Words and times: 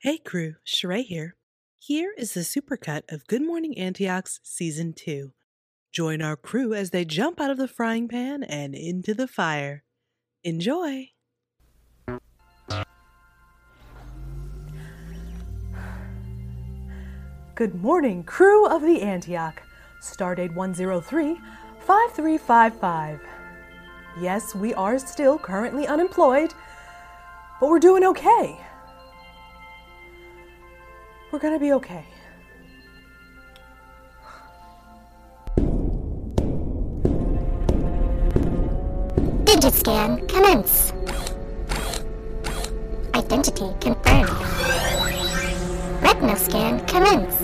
Hey 0.00 0.18
crew, 0.18 0.54
Sheree 0.64 1.02
here. 1.02 1.34
Here 1.80 2.14
is 2.16 2.32
the 2.32 2.42
supercut 2.42 3.02
of 3.12 3.26
Good 3.26 3.42
Morning 3.42 3.76
Antioch's 3.76 4.38
Season 4.44 4.92
2. 4.92 5.32
Join 5.90 6.22
our 6.22 6.36
crew 6.36 6.72
as 6.72 6.90
they 6.90 7.04
jump 7.04 7.40
out 7.40 7.50
of 7.50 7.56
the 7.56 7.66
frying 7.66 8.06
pan 8.06 8.44
and 8.44 8.76
into 8.76 9.12
the 9.12 9.26
fire. 9.26 9.82
Enjoy! 10.44 11.08
Good 17.56 17.74
morning, 17.74 18.22
crew 18.22 18.68
of 18.68 18.82
the 18.82 19.02
Antioch. 19.02 19.60
Stardate 20.00 20.54
103 20.54 21.40
5355. 21.80 23.20
Yes, 24.20 24.54
we 24.54 24.72
are 24.74 25.00
still 25.00 25.40
currently 25.40 25.88
unemployed, 25.88 26.54
but 27.58 27.68
we're 27.68 27.80
doing 27.80 28.04
okay. 28.04 28.60
We're 31.30 31.38
gonna 31.40 31.58
be 31.58 31.72
okay. 31.74 32.04
Digiscan 39.44 40.26
commence. 40.26 40.94
Identity 43.14 43.68
confirmed. 43.78 44.30
Retinal 46.00 46.36
scan 46.36 46.86
commence. 46.86 47.36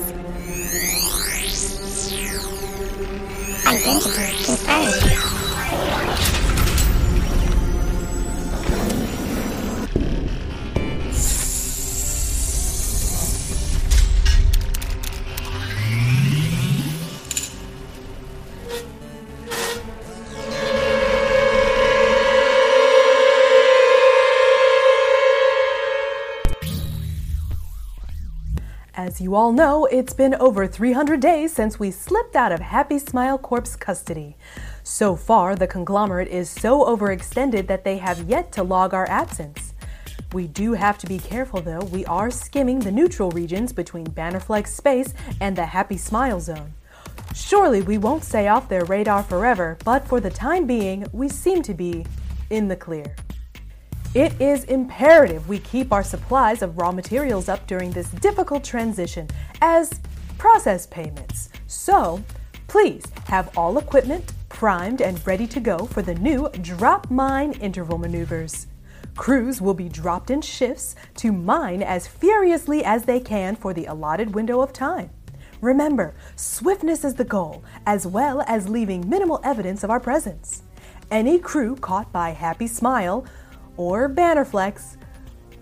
Identity 3.67 4.45
confirmed. 4.45 5.34
As 29.15 29.21
you 29.21 29.37
all 29.37 29.53
know, 29.53 29.85
it's 29.85 30.13
been 30.13 30.35
over 30.35 30.67
300 30.67 31.21
days 31.21 31.53
since 31.53 31.79
we 31.79 31.93
slipped 31.93 32.35
out 32.35 32.51
of 32.51 32.59
Happy 32.59 32.99
Smile 32.99 33.39
Corp's 33.39 33.77
custody. 33.77 34.37
So 34.83 35.15
far, 35.15 35.55
the 35.55 35.69
conglomerate 35.69 36.27
is 36.27 36.51
so 36.51 36.85
overextended 36.85 37.69
that 37.69 37.85
they 37.85 37.99
have 37.99 38.29
yet 38.29 38.51
to 38.55 38.65
log 38.65 38.93
our 38.93 39.09
absence. 39.09 39.73
We 40.33 40.49
do 40.49 40.73
have 40.73 40.99
to 40.99 41.07
be 41.07 41.21
careful 41.21 41.61
though, 41.61 41.85
we 41.93 42.05
are 42.07 42.29
skimming 42.29 42.81
the 42.81 42.91
neutral 42.91 43.31
regions 43.31 43.73
between 43.73 44.09
Bannerflex 44.09 44.67
space 44.67 45.15
and 45.41 45.55
the 45.55 45.67
Happy 45.67 45.97
Smile 45.97 46.41
zone. 46.41 46.75
Surely 47.37 47.83
we 47.83 47.99
won't 47.99 48.25
stay 48.25 48.49
off 48.49 48.69
their 48.69 48.85
radar 48.85 49.23
forever, 49.23 49.79
but 49.85 50.09
for 50.09 50.19
the 50.19 50.29
time 50.29 50.67
being, 50.67 51.07
we 51.13 51.29
seem 51.29 51.63
to 51.63 51.73
be 51.73 52.05
in 52.51 52.67
the 52.67 52.75
clear. 52.75 53.15
It 54.15 54.41
is 54.41 54.63
imperative 54.65 55.49
we 55.49 55.59
keep 55.59 55.93
our 55.93 56.05
supplies 56.05 56.63
of 56.63 56.79
raw 56.79 56.93
materials 56.93 57.49
up 57.49 57.67
during 57.67 57.91
this 57.91 58.11
difficult 58.11 58.63
transition 58.63 59.27
as 59.61 59.91
process 60.39 60.87
payments. 60.87 61.49
So, 61.67 62.23
please 62.69 63.03
have 63.27 63.51
all 63.59 63.77
equipment 63.77 64.33
primed 64.49 65.03
and 65.03 65.27
ready 65.27 65.49
to 65.49 65.59
go 65.59 65.87
for 65.87 66.01
the 66.01 66.15
new 66.15 66.49
drop 66.61 67.11
mine 67.11 67.55
interval 67.55 67.99
maneuvers. 67.99 68.69
Crews 69.17 69.61
will 69.61 69.75
be 69.75 69.89
dropped 69.89 70.31
in 70.31 70.43
shifts 70.43 70.95
to 71.17 71.33
mine 71.33 71.83
as 71.83 72.07
furiously 72.07 72.85
as 72.85 73.07
they 73.07 73.19
can 73.19 73.57
for 73.57 73.75
the 73.75 73.87
allotted 73.87 74.33
window 74.33 74.61
of 74.61 74.73
time. 74.73 75.11
Remember, 75.61 76.15
swiftness 76.37 77.05
is 77.05 77.15
the 77.15 77.25
goal, 77.25 77.65
as 77.85 78.07
well 78.07 78.43
as 78.47 78.69
leaving 78.69 79.09
minimal 79.09 79.41
evidence 79.43 79.83
of 79.83 79.91
our 79.91 79.99
presence. 79.99 80.63
Any 81.11 81.39
crew 81.39 81.75
caught 81.75 82.13
by 82.13 82.31
Happy 82.31 82.67
Smile 82.67 83.27
or 83.77 84.09
Bannerflex 84.09 84.97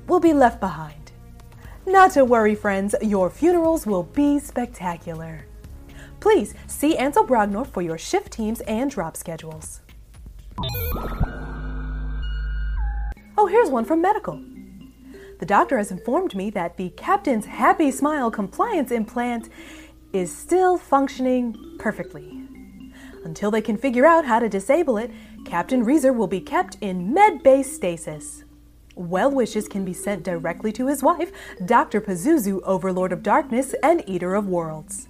will 0.07 0.21
be 0.21 0.33
left 0.33 0.61
behind. 0.61 1.13
Not 1.87 2.13
to 2.13 2.25
worry, 2.25 2.55
friends, 2.55 2.95
your 3.03 3.29
funerals 3.31 3.87
will 3.87 4.05
be 4.05 4.39
spectacular. 4.39 5.47
Please 6.21 6.55
see 6.69 6.97
Ansel 6.97 7.27
Brognor 7.27 7.67
for 7.67 7.83
your 7.83 7.99
shift 7.99 8.33
teams 8.33 8.61
and 8.63 8.91
drop 8.91 9.17
schedules. 9.17 9.81
Oh, 13.37 13.49
here's 13.51 13.71
one 13.71 13.85
from 13.85 14.01
medical. 14.01 14.41
The 15.41 15.47
doctor 15.47 15.77
has 15.79 15.91
informed 15.91 16.37
me 16.37 16.51
that 16.51 16.77
the 16.77 16.91
captain's 16.91 17.47
Happy 17.47 17.91
Smile 17.91 18.31
compliance 18.31 18.93
implant 18.93 19.49
is 20.13 20.33
still 20.33 20.79
functioning 20.79 21.57
perfectly. 21.81 22.42
Until 23.25 23.51
they 23.51 23.61
can 23.61 23.77
figure 23.77 24.07
out 24.07 24.25
how 24.25 24.39
to 24.39 24.49
disable 24.49 24.99
it, 24.99 25.11
Captain 25.45 25.85
Reezer 25.85 26.15
will 26.15 26.27
be 26.27 26.41
kept 26.41 26.77
in 26.81 27.13
med 27.13 27.43
base 27.43 27.73
stasis. 27.73 28.45
Well 28.95 29.31
wishes 29.31 29.69
can 29.69 29.85
be 29.85 29.93
sent 29.93 30.23
directly 30.23 30.73
to 30.73 30.87
his 30.87 31.03
wife, 31.03 31.33
Dr. 31.65 32.01
Pazuzu, 32.01 32.61
Overlord 32.65 33.13
of 33.13 33.23
Darkness 33.23 33.75
and 33.83 34.03
Eater 34.07 34.35
of 34.35 34.47
Worlds. 34.49 35.09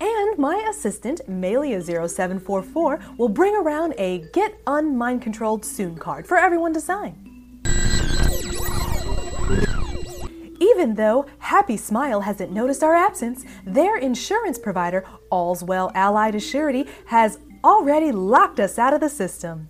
And 0.00 0.38
my 0.38 0.66
assistant, 0.70 1.20
Malia0744, 1.28 3.18
will 3.18 3.28
bring 3.28 3.54
around 3.54 3.94
a 3.98 4.24
Get 4.32 4.58
Unmind 4.66 5.20
Controlled 5.20 5.64
Soon 5.64 5.96
card 5.96 6.26
for 6.26 6.38
everyone 6.38 6.72
to 6.72 6.80
sign. 6.80 7.29
Even 10.70 10.94
though 10.94 11.26
Happy 11.38 11.76
Smile 11.76 12.20
hasn't 12.20 12.52
noticed 12.52 12.82
our 12.82 12.94
absence, 12.94 13.44
their 13.64 13.96
insurance 13.96 14.58
provider, 14.58 15.04
All's 15.30 15.62
Well 15.62 15.90
Allied 15.94 16.34
Assurity, 16.34 16.88
has 17.06 17.38
already 17.64 18.12
locked 18.12 18.60
us 18.60 18.78
out 18.78 18.94
of 18.94 19.00
the 19.00 19.08
system. 19.08 19.68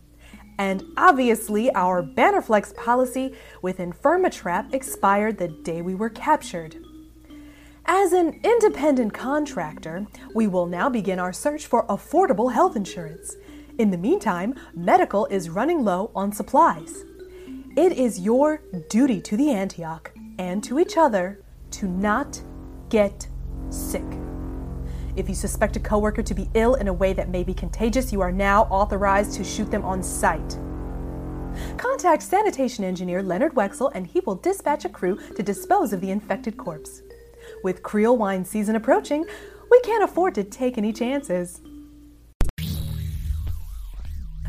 And 0.58 0.82
obviously, 0.96 1.72
our 1.74 2.02
Bannerflex 2.02 2.76
policy 2.76 3.34
with 3.62 3.78
Infirmatrap 3.78 4.74
expired 4.74 5.38
the 5.38 5.48
day 5.48 5.80
we 5.80 5.94
were 5.94 6.10
captured. 6.10 6.76
As 7.86 8.12
an 8.12 8.38
independent 8.44 9.14
contractor, 9.14 10.06
we 10.34 10.46
will 10.46 10.66
now 10.66 10.90
begin 10.90 11.18
our 11.18 11.32
search 11.32 11.66
for 11.66 11.86
affordable 11.86 12.52
health 12.52 12.76
insurance. 12.76 13.36
In 13.78 13.90
the 13.90 13.96
meantime, 13.96 14.54
medical 14.74 15.24
is 15.26 15.48
running 15.48 15.82
low 15.82 16.10
on 16.14 16.30
supplies. 16.30 17.04
It 17.76 17.92
is 17.92 18.20
your 18.20 18.60
duty 18.90 19.20
to 19.22 19.36
the 19.36 19.50
Antioch 19.50 20.12
and 20.40 20.64
to 20.64 20.78
each 20.78 20.96
other 20.96 21.42
to 21.70 21.86
not 21.86 22.40
get 22.88 23.28
sick. 23.68 24.02
If 25.14 25.28
you 25.28 25.34
suspect 25.34 25.76
a 25.76 25.80
coworker 25.80 26.22
to 26.22 26.34
be 26.34 26.48
ill 26.54 26.76
in 26.76 26.88
a 26.88 26.92
way 26.94 27.12
that 27.12 27.28
may 27.28 27.44
be 27.44 27.52
contagious, 27.52 28.10
you 28.10 28.22
are 28.22 28.32
now 28.32 28.62
authorized 28.70 29.34
to 29.34 29.44
shoot 29.44 29.70
them 29.70 29.84
on 29.84 30.02
sight. 30.02 30.58
Contact 31.76 32.22
sanitation 32.22 32.84
engineer 32.84 33.22
Leonard 33.22 33.54
Wexel 33.54 33.92
and 33.94 34.06
he 34.06 34.20
will 34.20 34.36
dispatch 34.36 34.86
a 34.86 34.88
crew 34.88 35.18
to 35.36 35.42
dispose 35.42 35.92
of 35.92 36.00
the 36.00 36.10
infected 36.10 36.56
corpse. 36.56 37.02
With 37.62 37.82
Creole 37.82 38.16
wine 38.16 38.46
season 38.46 38.76
approaching, 38.76 39.26
we 39.70 39.80
can't 39.80 40.04
afford 40.04 40.34
to 40.36 40.44
take 40.44 40.78
any 40.78 40.94
chances. 40.94 41.60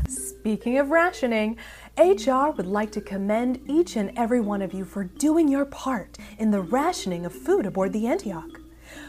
Speaking 0.08 0.78
of 0.78 0.90
rationing, 0.90 1.58
HR 1.98 2.48
would 2.56 2.66
like 2.66 2.90
to 2.92 3.02
commend 3.02 3.60
each 3.68 3.96
and 3.96 4.16
every 4.16 4.40
one 4.40 4.62
of 4.62 4.72
you 4.72 4.82
for 4.82 5.04
doing 5.04 5.46
your 5.46 5.66
part 5.66 6.16
in 6.38 6.50
the 6.50 6.60
rationing 6.62 7.26
of 7.26 7.34
food 7.34 7.66
aboard 7.66 7.92
the 7.92 8.06
Antioch. 8.06 8.60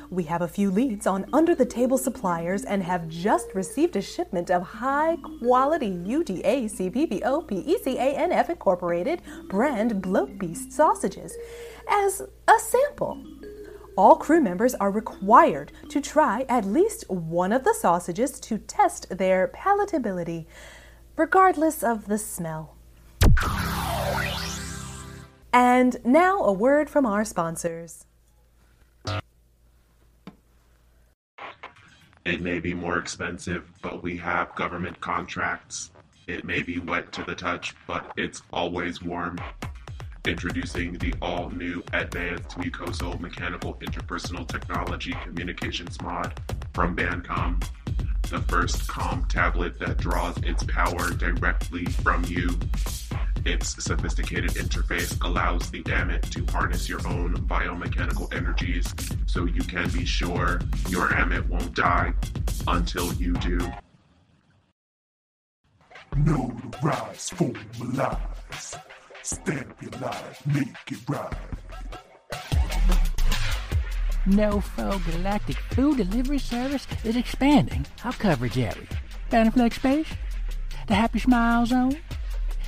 We 0.09 0.23
have 0.23 0.41
a 0.41 0.49
few 0.49 0.69
leads 0.69 1.07
on 1.07 1.25
under 1.31 1.55
the 1.55 1.65
table 1.65 1.97
suppliers 1.97 2.63
and 2.65 2.83
have 2.83 3.07
just 3.07 3.55
received 3.55 3.95
a 3.95 4.01
shipment 4.01 4.51
of 4.51 4.63
high 4.63 5.17
quality 5.39 5.91
UDA 5.91 6.65
CPPO 6.65 7.47
PECANF 7.47 8.49
Incorporated 8.49 9.21
brand 9.47 10.01
Bloat 10.01 10.37
Beast 10.37 10.73
sausages 10.73 11.33
as 11.89 12.21
a 12.49 12.59
sample. 12.59 13.23
All 13.95 14.17
crew 14.17 14.41
members 14.41 14.75
are 14.75 14.91
required 14.91 15.71
to 15.87 16.01
try 16.01 16.45
at 16.49 16.65
least 16.65 17.09
one 17.09 17.53
of 17.53 17.63
the 17.63 17.73
sausages 17.73 18.39
to 18.41 18.57
test 18.57 19.17
their 19.17 19.47
palatability, 19.47 20.47
regardless 21.15 21.81
of 21.81 22.07
the 22.07 22.17
smell. 22.17 22.72
And 25.51 25.97
now 26.03 26.39
a 26.43 26.51
word 26.51 26.89
from 26.89 27.05
our 27.05 27.23
sponsors. 27.23 28.05
It 32.25 32.41
may 32.41 32.59
be 32.59 32.73
more 32.73 32.97
expensive, 32.97 33.69
but 33.81 34.01
we 34.01 34.17
have 34.17 34.55
government 34.55 34.99
contracts. 35.01 35.91
It 36.25 36.45
may 36.45 36.63
be 36.63 36.79
wet 36.79 37.11
to 37.13 37.23
the 37.23 37.35
touch, 37.35 37.75
but 37.85 38.13
it's 38.15 38.41
always 38.53 39.01
warm. 39.01 39.37
Introducing 40.25 40.93
the 40.93 41.13
all 41.21 41.49
new 41.49 41.83
Advanced 41.91 42.57
Mucosal 42.57 43.19
Mechanical 43.19 43.73
Interpersonal 43.81 44.47
Technology 44.47 45.13
Communications 45.21 46.01
Mod 46.01 46.33
from 46.73 46.95
Bandcom. 46.95 47.61
The 48.29 48.39
first 48.43 48.87
COM 48.87 49.25
tablet 49.27 49.77
that 49.79 49.97
draws 49.97 50.37
its 50.37 50.63
power 50.63 51.11
directly 51.11 51.85
from 51.85 52.23
you. 52.23 52.57
Its 53.45 53.83
sophisticated 53.83 54.51
interface 54.51 55.21
allows 55.25 55.69
the 55.69 55.83
Dammit 55.83 56.23
to 56.31 56.45
harness 56.45 56.87
your 56.87 57.05
own 57.05 57.35
biomechanical 57.47 58.33
energies 58.33 58.93
so 59.25 59.45
you 59.45 59.61
can 59.63 59.89
be 59.89 60.05
sure 60.05 60.61
your 60.87 61.09
Amit 61.09 61.45
won't 61.49 61.75
die 61.75 62.13
until 62.67 63.13
you 63.15 63.33
do. 63.33 63.57
Know 66.15 66.55
the 66.61 66.77
rise, 66.81 67.31
formalize. 67.31 68.79
Stamp 69.23 69.81
your 69.81 69.91
life, 69.99 70.41
make 70.47 70.91
it 70.91 70.99
right. 71.09 71.33
NoFo 74.25 75.11
Galactic 75.11 75.57
Food 75.71 75.97
Delivery 75.97 76.39
Service 76.39 76.87
is 77.03 77.17
expanding 77.17 77.85
our 78.05 78.13
coverage 78.13 78.57
area. 78.57 78.87
Bannerflex 79.29 79.73
Space? 79.73 80.07
The 80.87 80.95
Happy 80.95 81.19
Smile 81.19 81.65
Zone? 81.65 81.97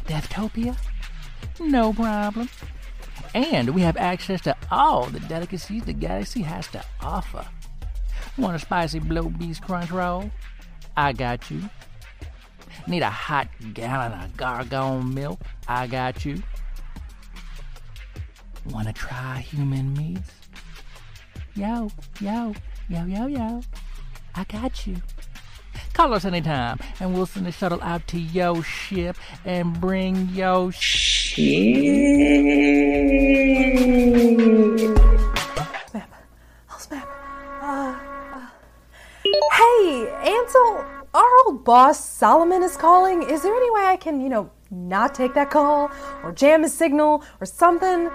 Deathtopia? 0.06 0.78
No 1.60 1.94
problem. 1.94 2.50
And 3.34 3.69
we 3.72 3.81
have 3.81 3.98
access 3.98 4.42
to 4.42 4.56
all 4.72 5.07
the 5.07 5.19
delicacies 5.22 5.84
the 5.84 5.94
galaxy 5.94 6.42
has 6.42 6.68
to 6.69 6.84
offer. 7.02 7.46
Want 8.38 8.56
a 8.56 8.60
spicy 8.60 9.00
Bloat 9.00 9.38
Beast 9.38 9.62
crunch 9.62 9.92
roll? 9.92 10.31
I 10.96 11.13
got 11.13 11.50
you. 11.50 11.69
Need 12.88 13.02
a 13.02 13.10
hot 13.10 13.48
gallon 13.74 14.13
of 14.13 14.38
gargone 14.38 15.13
milk? 15.13 15.40
I 15.68 15.88
got 15.88 16.24
you. 16.24 16.42
Want 18.69 18.88
to 18.88 18.94
try 18.94 19.40
human 19.40 19.94
meats? 19.94 20.31
Yo, 21.56 21.90
yo, 22.19 22.54
yo, 22.90 23.06
yo, 23.06 23.28
yo. 23.28 23.62
I 24.36 24.44
got 24.46 24.86
you. 24.86 24.98
Call 25.95 26.13
us 26.13 26.25
anytime, 26.25 26.77
and 27.00 27.13
we'll 27.13 27.25
send 27.25 27.47
a 27.47 27.53
shuttle 27.53 27.81
out 27.81 28.06
to 28.07 28.19
yo 28.19 28.62
ship 28.62 29.15
and 29.45 29.80
bring 29.80 30.27
yo 30.33 30.69
Snap. 30.71 31.00
Oh, 36.69 36.77
snap. 36.77 37.07
Uh, 37.62 37.95
uh. 38.33 38.47
Hey, 39.24 40.12
Ansel, 40.21 40.83
our 41.13 41.30
old 41.45 41.63
boss 41.63 42.03
Solomon 42.03 42.62
is 42.62 42.75
calling. 42.75 43.24
Is 43.24 43.44
there 43.44 43.56
any 43.56 43.71
way 43.71 43.86
I 43.86 43.95
can, 43.95 44.19
you 44.19 44.27
know, 44.27 44.51
not 44.69 45.15
take 45.15 45.33
that 45.36 45.50
call 45.50 45.89
or 46.24 46.33
jam 46.33 46.63
his 46.63 46.74
signal 46.74 47.24
or 47.39 47.45
something? 47.45 48.12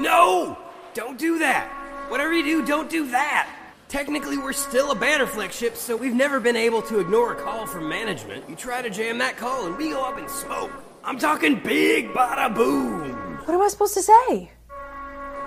No! 0.00 0.56
Don't 0.94 1.18
do 1.18 1.40
that! 1.40 1.68
Whatever 2.10 2.32
you 2.32 2.44
do, 2.44 2.64
don't 2.64 2.88
do 2.88 3.10
that! 3.10 3.57
Technically, 3.88 4.36
we're 4.36 4.52
still 4.52 4.90
a 4.92 4.94
Bannerflex 4.94 5.52
ship, 5.52 5.74
so 5.74 5.96
we've 5.96 6.14
never 6.14 6.40
been 6.40 6.56
able 6.56 6.82
to 6.82 6.98
ignore 6.98 7.32
a 7.32 7.34
call 7.34 7.66
from 7.66 7.88
management. 7.88 8.46
You 8.46 8.54
try 8.54 8.82
to 8.82 8.90
jam 8.90 9.16
that 9.18 9.38
call, 9.38 9.64
and 9.64 9.78
we 9.78 9.88
go 9.88 10.02
up 10.02 10.18
in 10.18 10.28
smoke. 10.28 10.70
I'm 11.02 11.18
talking 11.18 11.58
big 11.58 12.12
bada 12.12 12.54
boom! 12.54 13.38
What 13.46 13.54
am 13.54 13.62
I 13.62 13.68
supposed 13.68 13.94
to 13.94 14.02
say? 14.02 14.50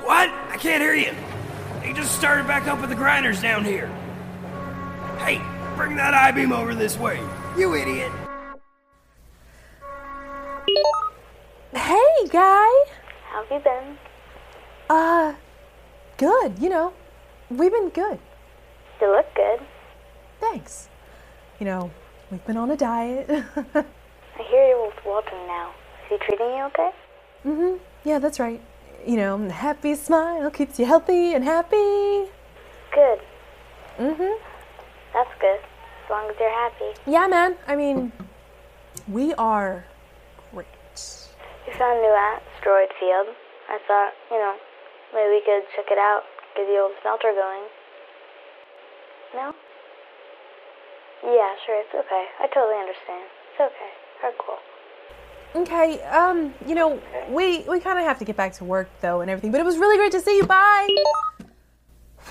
What? 0.01 0.29
I 0.49 0.57
can't 0.59 0.81
hear 0.81 0.95
you. 0.95 1.13
They 1.81 1.93
just 1.93 2.17
started 2.17 2.47
back 2.47 2.65
up 2.67 2.81
with 2.81 2.89
the 2.89 2.95
grinders 2.95 3.39
down 3.39 3.63
here. 3.63 3.87
Hey, 5.19 5.39
bring 5.75 5.95
that 5.97 6.15
I 6.15 6.31
beam 6.31 6.51
over 6.51 6.73
this 6.73 6.97
way. 6.97 7.19
You 7.55 7.75
idiot. 7.75 8.11
Hey, 11.75 12.27
guy. 12.27 12.85
How 13.29 13.43
have 13.43 13.51
you 13.51 13.59
been? 13.59 13.97
Uh, 14.89 15.35
good. 16.17 16.57
You 16.57 16.69
know, 16.69 16.93
we've 17.51 17.71
been 17.71 17.89
good. 17.89 18.17
You 19.01 19.11
look 19.11 19.25
good. 19.33 19.59
Thanks. 20.39 20.87
You 21.59 21.65
know, 21.65 21.91
we've 22.29 22.45
been 22.45 22.57
on 22.57 22.69
a 22.69 22.77
diet. 22.77 23.27
I 23.29 24.43
hear 24.47 24.67
you're 24.67 24.85
with 24.85 25.03
Walter 25.03 25.31
now. 25.47 25.71
Is 26.05 26.19
he 26.19 26.25
treating 26.25 26.47
you 26.47 26.63
okay? 26.65 26.91
Mm 27.43 27.55
hmm. 27.55 27.77
Yeah, 28.03 28.19
that's 28.19 28.39
right. 28.39 28.61
You 29.05 29.17
know, 29.17 29.49
happy 29.49 29.95
smile 29.95 30.51
keeps 30.51 30.77
you 30.77 30.85
healthy 30.85 31.33
and 31.33 31.43
happy. 31.43 32.29
Good. 32.93 33.19
Mm 33.97 34.15
hmm. 34.17 34.37
That's 35.13 35.33
good. 35.39 35.59
As 36.05 36.09
long 36.11 36.29
as 36.29 36.35
you're 36.39 36.53
happy. 36.53 36.93
Yeah, 37.07 37.25
man. 37.27 37.55
I 37.65 37.75
mean, 37.75 38.11
we 39.07 39.33
are 39.33 39.83
great. 40.53 40.67
You 41.65 41.73
found 41.73 41.97
a 41.97 42.01
new 42.01 42.13
asteroid 42.13 42.89
field. 42.99 43.33
I 43.67 43.79
thought, 43.87 44.13
you 44.29 44.37
know, 44.37 44.55
maybe 45.13 45.29
we 45.29 45.41
could 45.41 45.65
check 45.75 45.89
it 45.89 45.97
out, 45.97 46.21
get 46.55 46.67
the 46.67 46.77
old 46.77 46.91
smelter 47.01 47.33
going. 47.33 47.65
No? 49.33 49.53
Yeah, 51.23 51.53
sure, 51.65 51.79
it's 51.79 51.93
okay. 51.93 52.25
I 52.39 52.47
totally 52.53 52.79
understand. 52.79 53.23
It's 53.51 53.61
okay. 53.61 53.91
We're 54.23 54.33
cool. 54.45 54.57
Okay, 55.53 56.01
um, 56.03 56.53
you 56.65 56.75
know, 56.75 57.01
we 57.29 57.59
we 57.67 57.79
kind 57.79 57.99
of 57.99 58.05
have 58.05 58.17
to 58.19 58.25
get 58.25 58.37
back 58.37 58.53
to 58.53 58.63
work 58.63 58.89
though 59.01 59.21
and 59.21 59.29
everything, 59.29 59.51
but 59.51 59.59
it 59.59 59.65
was 59.65 59.77
really 59.77 59.97
great 59.97 60.11
to 60.13 60.21
see 60.21 60.37
you. 60.37 60.45
Bye. 60.45 60.87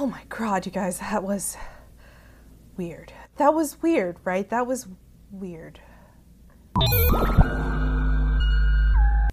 Oh 0.00 0.06
my 0.06 0.22
god, 0.30 0.64
you 0.64 0.72
guys, 0.72 0.98
that 1.00 1.22
was 1.22 1.58
weird. 2.78 3.12
That 3.36 3.52
was 3.52 3.80
weird, 3.82 4.16
right? 4.24 4.48
That 4.48 4.66
was 4.66 4.88
weird. 5.30 5.80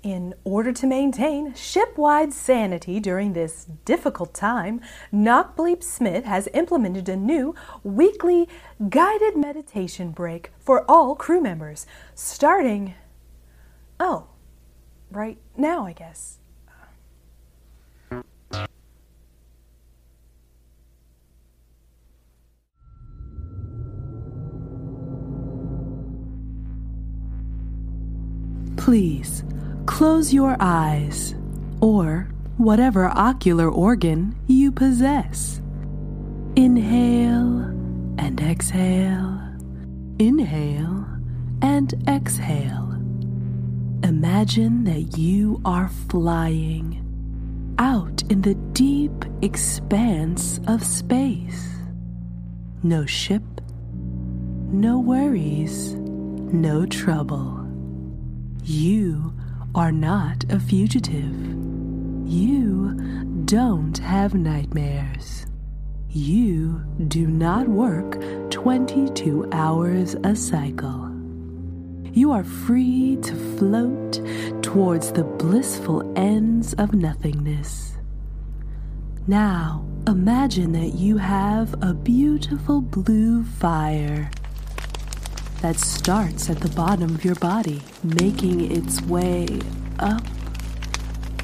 In 0.10 0.34
order 0.44 0.72
to 0.72 0.88
maintain 0.88 1.54
ship-wide 1.54 2.34
sanity 2.34 3.00
during 3.00 3.34
this 3.34 3.68
difficult 3.86 4.34
time, 4.34 4.82
Knock 5.12 5.56
Bleep 5.56 5.84
Smith 5.84 6.26
has 6.26 6.50
implemented 6.56 7.08
a 7.08 7.16
new 7.16 7.54
weekly 7.84 8.50
guided 8.90 9.38
meditation 9.38 10.10
break 10.10 10.50
for 10.58 10.84
all 10.90 11.14
crew 11.14 11.40
members, 11.40 11.86
starting 12.16 12.96
oh, 14.00 14.30
right 15.12 15.38
now, 15.56 15.86
I 15.86 15.94
guess. 15.94 16.40
Please 28.76 29.44
close 29.90 30.32
your 30.32 30.56
eyes 30.60 31.34
or 31.82 32.30
whatever 32.58 33.08
ocular 33.08 33.68
organ 33.68 34.36
you 34.46 34.72
possess. 34.72 35.64
Inhale 36.56 37.62
and 38.20 38.40
exhale. 38.40 39.42
Inhale 40.20 41.08
and 41.64 42.08
exhale. 42.08 42.92
Imagine 44.04 44.84
that 44.84 45.18
you 45.18 45.60
are 45.66 45.90
flying 46.08 47.04
out 47.80 48.22
in 48.30 48.44
the 48.44 48.56
deep 48.74 49.26
expanse 49.42 50.60
of 50.68 50.84
space. 50.84 51.68
No 52.84 53.08
ship, 53.08 53.42
no 54.72 55.00
worries, 55.00 55.96
no 55.96 56.86
trouble. 56.86 57.66
You 58.64 59.34
are 59.76 59.92
not 59.92 60.46
a 60.50 60.60
fugitive. 60.60 61.36
You 62.26 62.94
don't 63.46 63.98
have 64.00 64.34
nightmares. 64.34 65.46
You 66.10 66.84
do 67.08 67.28
not 67.28 67.68
work 67.68 68.20
22 68.50 69.50
hours 69.52 70.16
a 70.24 70.36
cycle. 70.36 71.12
You 72.14 72.32
are 72.32 72.44
free 72.44 73.18
to 73.22 73.36
float 73.58 74.20
towards 74.64 75.12
the 75.12 75.24
blissful 75.24 76.12
ends 76.18 76.74
of 76.74 76.94
nothingness. 76.94 77.98
Now, 79.28 79.86
imagine 80.08 80.72
that 80.72 80.96
you 80.96 81.18
have 81.18 81.76
a 81.84 81.94
beautiful 81.94 82.82
blue 82.82 83.44
fire 83.44 84.32
that 85.62 85.78
starts 85.78 86.50
at 86.50 86.60
the 86.60 86.70
bottom 86.70 87.14
of 87.14 87.26
your 87.26 87.36
body, 87.36 87.82
making 88.04 88.72
its 88.72 89.02
way 89.02 89.46
up, 90.00 90.24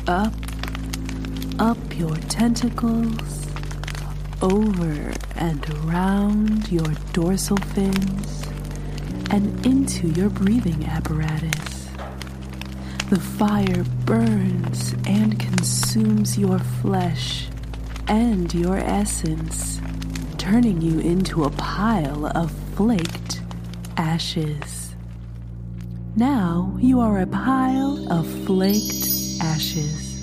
up, 0.08 0.34
up 1.60 1.78
your 1.98 2.16
tentacles, 2.30 3.48
over 4.42 5.12
and 5.36 5.70
around 5.80 6.72
your 6.72 6.88
dorsal 7.12 7.58
fins, 7.58 8.46
and 9.32 9.66
into 9.66 10.08
your 10.10 10.30
breathing 10.30 10.86
apparatus. 10.86 11.90
The 13.10 13.20
fire 13.20 13.84
burns 14.06 14.96
and 15.06 15.38
consumes 15.38 16.38
your 16.38 16.60
flesh 16.60 17.48
and 18.08 18.54
your 18.54 18.78
essence, 18.78 19.82
turning 20.38 20.82
you 20.82 21.00
into 21.00 21.44
a 21.44 21.50
pile 21.50 22.28
of 22.28 22.52
flaked 22.76 23.25
ashes. 23.98 24.96
Now 26.16 26.78
you 26.80 27.00
are 27.02 27.20
a 27.22 27.28
pile 27.28 28.12
of 28.12 28.26
flaked 28.46 29.10
ashes. 29.42 30.14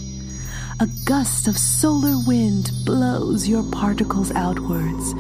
A 0.81 0.89
gust 1.05 1.49
of 1.49 1.57
solar 1.59 2.19
wind 2.27 2.71
blows 2.85 3.49
your 3.49 3.63
particles 3.71 4.33
outwards 4.33 5.15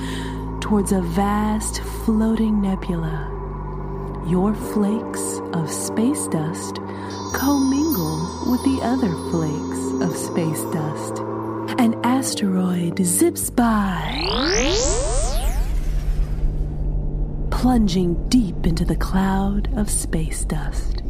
towards 0.60 0.92
a 0.92 1.02
vast 1.02 1.82
floating 2.04 2.60
nebula. 2.62 3.28
your 4.26 4.54
flakes 4.54 5.40
of 5.52 5.70
space 5.70 6.26
dust 6.28 6.76
commingle 7.34 8.44
with 8.46 8.62
the 8.64 8.80
other 8.82 9.12
flakes 9.30 9.82
of 10.00 10.16
space 10.16 10.62
dust. 10.72 11.18
An 11.78 11.98
asteroid 12.04 12.98
zips 13.04 13.50
by, 13.50 14.24
plunging 17.62 18.28
deep 18.28 18.66
into 18.66 18.84
the 18.84 18.96
cloud 18.96 19.72
of 19.78 19.88
space 19.88 20.44
dust. 20.44 21.00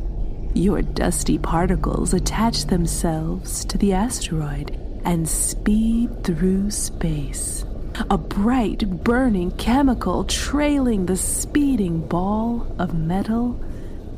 Your 0.53 0.83
dusty 0.83 1.39
particles 1.39 2.13
attach 2.13 2.67
themselves 2.67 3.65
to 3.65 3.79
the 3.79 3.95
asteroid 3.95 4.79
and 5.03 5.27
speed 5.27 6.23
through 6.25 6.71
space. 6.71 7.65
A 8.11 8.19
bright, 8.19 9.03
burning 9.03 9.53
chemical 9.53 10.25
trailing 10.25 11.07
the 11.07 11.17
speeding 11.17 12.07
ball 12.07 12.67
of 12.79 12.93
metal 12.93 13.59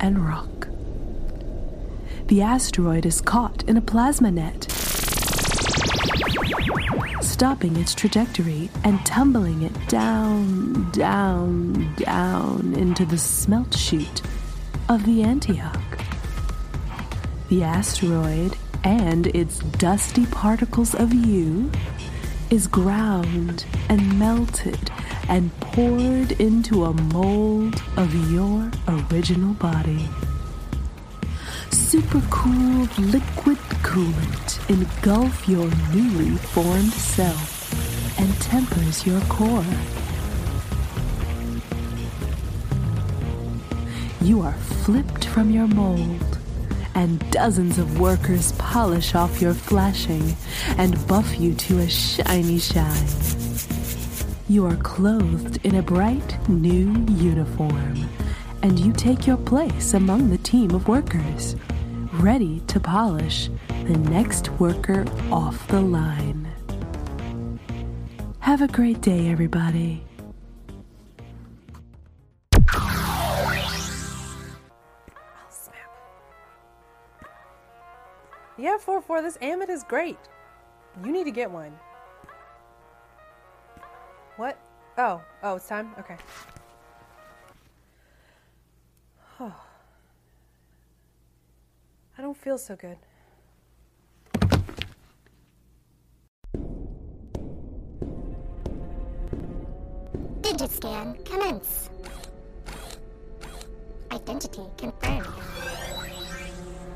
and 0.00 0.18
rock. 0.26 0.66
The 2.26 2.42
asteroid 2.42 3.06
is 3.06 3.20
caught 3.20 3.62
in 3.68 3.76
a 3.76 3.80
plasma 3.80 4.32
net, 4.32 4.64
stopping 7.34 7.76
its 7.76 7.96
trajectory 7.96 8.70
and 8.84 9.04
tumbling 9.04 9.62
it 9.62 9.88
down, 9.88 10.88
down, 10.92 11.92
down 11.96 12.72
into 12.76 13.04
the 13.04 13.18
smelt 13.18 13.76
chute 13.76 14.22
of 14.88 15.04
the 15.04 15.20
Antioch. 15.20 15.98
The 17.48 17.64
asteroid 17.64 18.56
and 18.84 19.26
its 19.26 19.58
dusty 19.58 20.26
particles 20.26 20.94
of 20.94 21.12
you 21.12 21.72
is 22.50 22.68
ground 22.68 23.66
and 23.88 24.16
melted 24.16 24.92
and 25.28 25.50
poured 25.58 26.30
into 26.40 26.84
a 26.84 26.94
mold 26.94 27.82
of 27.96 28.14
your 28.30 28.70
original 28.86 29.54
body. 29.54 30.08
Supercooled 31.70 32.96
liquid 33.12 33.58
coolant 33.82 34.43
engulf 34.68 35.46
your 35.46 35.70
newly 35.92 36.36
formed 36.38 36.92
self 36.92 38.18
and 38.18 38.34
tempers 38.40 39.06
your 39.06 39.20
core. 39.22 39.64
You 44.22 44.40
are 44.40 44.54
flipped 44.84 45.26
from 45.26 45.50
your 45.50 45.66
mold 45.66 46.38
and 46.94 47.30
dozens 47.30 47.78
of 47.78 48.00
workers 48.00 48.52
polish 48.52 49.14
off 49.14 49.42
your 49.42 49.52
flashing 49.52 50.34
and 50.78 51.06
buff 51.06 51.38
you 51.38 51.54
to 51.54 51.80
a 51.80 51.88
shiny 51.88 52.58
shine. 52.58 53.08
You 54.48 54.66
are 54.66 54.76
clothed 54.76 55.58
in 55.64 55.74
a 55.74 55.82
bright 55.82 56.48
new 56.48 56.92
uniform, 57.14 58.08
and 58.62 58.78
you 58.78 58.92
take 58.92 59.26
your 59.26 59.36
place 59.36 59.92
among 59.92 60.30
the 60.30 60.38
team 60.38 60.70
of 60.70 60.88
workers, 60.88 61.56
ready 62.20 62.60
to 62.68 62.78
polish 62.78 63.50
the 63.68 63.96
next 63.96 64.48
worker 64.60 65.04
off 65.30 65.66
the 65.68 65.80
line. 65.80 66.48
Have 68.40 68.62
a 68.62 68.68
great 68.68 69.00
day, 69.00 69.28
everybody. 69.30 70.04
Yeah, 78.56 78.78
4 78.78 79.02
4, 79.02 79.22
this 79.22 79.36
Amit 79.38 79.68
is 79.68 79.82
great. 79.82 80.16
You 81.04 81.10
need 81.10 81.24
to 81.24 81.32
get 81.32 81.50
one. 81.50 81.76
What? 84.36 84.58
Oh, 84.96 85.20
oh, 85.42 85.56
it's 85.56 85.68
time? 85.68 85.90
Okay. 85.98 86.16
Oh. 89.40 89.52
Don't 92.34 92.42
feel 92.42 92.58
so 92.58 92.74
good. 92.74 92.96
Digiscan 100.40 101.24
commence. 101.24 101.90
Identity 104.10 104.62
confirmed. 104.76 105.28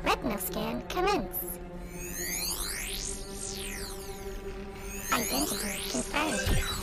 Retinal 0.03 0.37
scan 0.39 0.83
commence. 0.89 1.37
Identity 5.13 5.89
confirmed. 5.89 6.78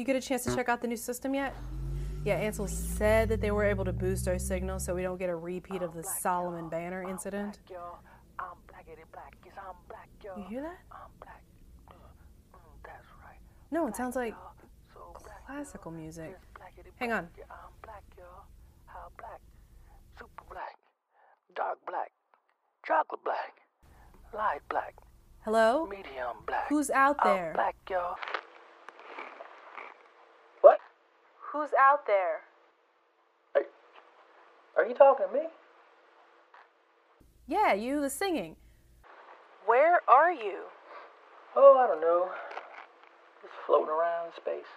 You 0.00 0.06
get 0.06 0.16
a 0.16 0.20
chance 0.20 0.44
to 0.44 0.50
mm. 0.50 0.56
check 0.56 0.70
out 0.70 0.80
the 0.80 0.88
new 0.88 0.96
system 0.96 1.34
yet? 1.34 1.54
Yeah, 2.24 2.36
Ansel 2.36 2.66
said 2.68 3.28
that 3.28 3.42
they 3.42 3.50
were 3.50 3.64
able 3.64 3.84
to 3.84 3.92
boost 3.92 4.28
our 4.28 4.38
signal 4.38 4.80
so 4.80 4.94
we 4.94 5.02
don't 5.02 5.18
get 5.18 5.28
a 5.28 5.36
repeat 5.36 5.82
of 5.82 5.92
the 5.92 6.02
Solomon 6.02 6.70
Banner 6.70 7.02
incident. 7.02 7.58
You 10.38 10.44
hear 10.48 10.62
that? 10.62 10.78
No, 13.70 13.86
it 13.88 13.94
sounds 13.94 14.16
like 14.16 14.34
classical 15.46 15.90
music. 15.90 16.34
Hang 16.98 17.12
on. 17.12 17.28
Super 20.18 20.44
black, 20.50 20.76
dark 21.54 21.78
black, 21.86 22.10
chocolate 22.86 23.22
black, 23.22 23.60
light 24.32 24.60
black, 24.70 24.94
Hello? 25.44 25.86
medium 25.86 26.38
black. 26.46 26.70
Who's 26.70 26.88
out 26.88 27.16
I'm 27.20 27.36
there? 27.36 27.52
black, 27.54 27.76
y'all. 27.90 28.16
What? 30.60 30.78
Who's 31.52 31.70
out 31.78 32.06
there? 32.06 32.42
Are 34.76 34.86
you 34.86 34.94
talking 34.94 35.26
to 35.26 35.32
me? 35.32 35.46
Yeah, 37.48 37.74
you, 37.74 38.00
the 38.00 38.08
singing. 38.08 38.56
Where 39.66 40.00
are 40.08 40.32
you? 40.32 40.62
Oh, 41.56 41.76
I 41.78 41.86
don't 41.88 42.00
know. 42.00 42.30
Just 43.42 43.54
floating 43.66 43.88
around 43.88 44.26
in 44.26 44.32
space. 44.36 44.70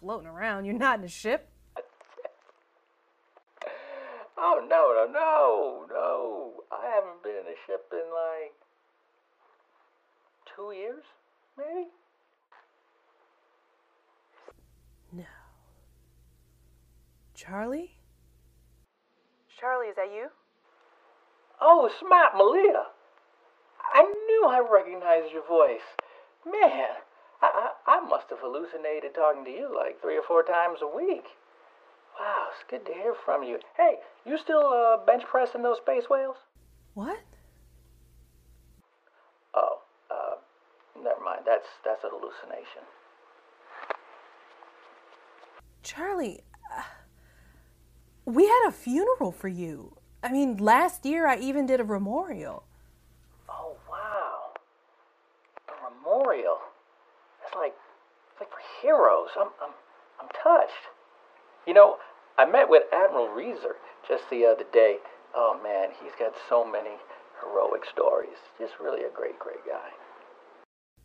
Floating 0.00 0.28
around. 0.28 0.64
You're 0.64 0.78
not 0.78 1.00
in 1.00 1.04
a 1.04 1.08
ship. 1.08 1.50
Oh 4.38 4.60
no, 4.68 4.92
no, 4.94 5.10
no, 5.10 5.86
no! 5.88 6.52
I 6.70 6.94
haven't 6.94 7.22
been 7.22 7.32
in 7.32 7.46
a 7.46 7.56
ship 7.66 7.86
in 7.90 8.04
like 8.12 8.52
two 10.54 10.72
years, 10.72 11.04
maybe. 11.56 11.88
No. 15.10 15.24
Charlie? 17.36 17.98
Charlie, 19.60 19.88
is 19.88 19.96
that 19.96 20.10
you? 20.12 20.28
Oh, 21.60 21.84
it's 21.86 21.94
Smart 22.00 22.32
Malia! 22.34 22.84
I 23.92 24.02
knew 24.02 24.46
I 24.48 24.58
recognized 24.60 25.32
your 25.32 25.46
voice. 25.46 25.84
Man, 26.46 26.88
I, 27.42 27.70
I, 27.86 27.98
I 27.98 28.00
must 28.00 28.30
have 28.30 28.38
hallucinated 28.40 29.14
talking 29.14 29.44
to 29.44 29.50
you 29.50 29.70
like 29.74 30.00
three 30.00 30.16
or 30.16 30.22
four 30.22 30.42
times 30.42 30.78
a 30.82 30.96
week. 30.96 31.24
Wow, 32.18 32.48
it's 32.50 32.64
good 32.70 32.86
to 32.86 32.92
hear 32.92 33.14
from 33.24 33.42
you. 33.42 33.58
Hey, 33.76 33.96
you 34.24 34.38
still 34.38 34.72
uh, 34.72 35.04
bench 35.04 35.24
pressing 35.30 35.62
those 35.62 35.76
space 35.76 36.04
whales? 36.08 36.36
What? 36.94 37.18
Oh, 39.54 39.80
uh, 40.10 41.02
never 41.02 41.20
mind. 41.22 41.40
That's 41.44 41.68
that's 41.84 42.02
a 42.04 42.08
hallucination. 42.08 42.88
Charlie, 45.82 46.40
uh, 46.74 46.82
we 48.26 48.44
had 48.44 48.68
a 48.68 48.72
funeral 48.72 49.32
for 49.32 49.48
you. 49.48 49.96
I 50.22 50.30
mean, 50.30 50.56
last 50.56 51.06
year 51.06 51.26
I 51.26 51.38
even 51.38 51.64
did 51.64 51.80
a 51.80 51.84
memorial. 51.84 52.64
Oh 53.48 53.76
wow, 53.88 54.52
a 55.68 55.90
memorial. 55.90 56.58
It's 57.46 57.54
like 57.54 57.74
it's 58.32 58.40
like 58.40 58.50
for 58.50 58.62
heroes. 58.82 59.30
I'm 59.38 59.48
I'm 59.62 59.72
I'm 60.20 60.28
touched. 60.42 60.90
You 61.66 61.74
know, 61.74 61.96
I 62.36 62.44
met 62.44 62.68
with 62.68 62.82
Admiral 62.92 63.28
Reeser 63.28 63.76
just 64.06 64.24
the 64.28 64.44
other 64.44 64.64
day. 64.72 64.96
Oh 65.34 65.58
man, 65.62 65.90
he's 66.02 66.12
got 66.18 66.32
so 66.48 66.64
many 66.64 66.96
heroic 67.40 67.82
stories. 67.90 68.38
Just 68.58 68.74
really 68.80 69.04
a 69.04 69.10
great, 69.14 69.38
great 69.38 69.64
guy. 69.64 69.90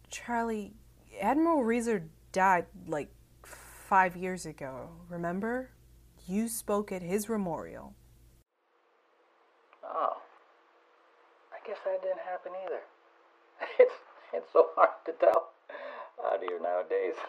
Charlie, 0.10 0.74
Admiral 1.22 1.64
Reeser 1.64 2.10
died 2.32 2.66
like 2.88 3.12
five 3.46 4.18
years 4.18 4.46
ago, 4.46 4.90
remember? 5.10 5.70
You 6.32 6.48
spoke 6.48 6.94
at 6.94 7.02
his 7.02 7.28
memorial. 7.28 7.94
Oh, 9.84 10.16
I 11.52 11.68
guess 11.68 11.76
that 11.84 12.02
didn't 12.02 12.24
happen 12.24 12.54
either. 12.66 12.80
It's 13.78 13.92
It's 14.32 14.48
so 14.54 14.68
hard 14.78 14.96
to 15.08 15.12
tell 15.20 15.50
out 16.24 16.40
here 16.40 16.58
nowadays. 16.64 17.20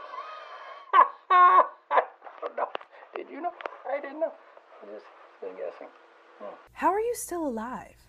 I 1.31 2.03
don't 2.41 2.57
know. 2.57 2.69
Did 3.17 3.27
you 3.29 3.41
know? 3.41 3.51
I 3.93 4.01
didn't 4.01 4.21
know. 4.21 4.31
I'm 4.81 4.89
just 4.95 5.07
been 5.41 5.57
guessing. 5.57 5.89
Hmm. 6.39 6.55
How 6.75 6.93
are 6.93 7.01
you 7.01 7.17
still 7.17 7.45
alive? 7.45 8.07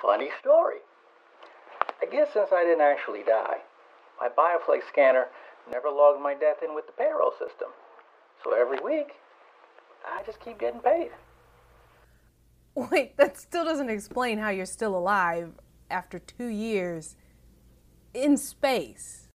Funny 0.00 0.30
story. 0.40 0.80
I 2.00 2.06
guess 2.06 2.28
since 2.32 2.48
I 2.52 2.64
didn't 2.64 2.80
actually 2.80 3.24
die, 3.24 3.58
my 4.18 4.30
Bioflex 4.30 4.88
scanner 4.88 5.26
never 5.70 5.90
logged 5.90 6.22
my 6.22 6.32
death 6.32 6.64
in 6.64 6.74
with 6.74 6.86
the 6.86 6.92
payroll 6.92 7.32
system. 7.32 7.68
So 8.42 8.54
every 8.54 8.78
week, 8.80 9.12
I 10.06 10.22
just 10.24 10.40
keep 10.40 10.58
getting 10.58 10.80
paid. 10.80 11.10
Wait, 12.74 13.16
that 13.18 13.36
still 13.38 13.64
doesn't 13.64 13.90
explain 13.90 14.38
how 14.38 14.48
you're 14.48 14.64
still 14.64 14.96
alive 14.96 15.52
after 15.90 16.18
two 16.18 16.46
years 16.46 17.16
in 18.14 18.36
space. 18.38 19.28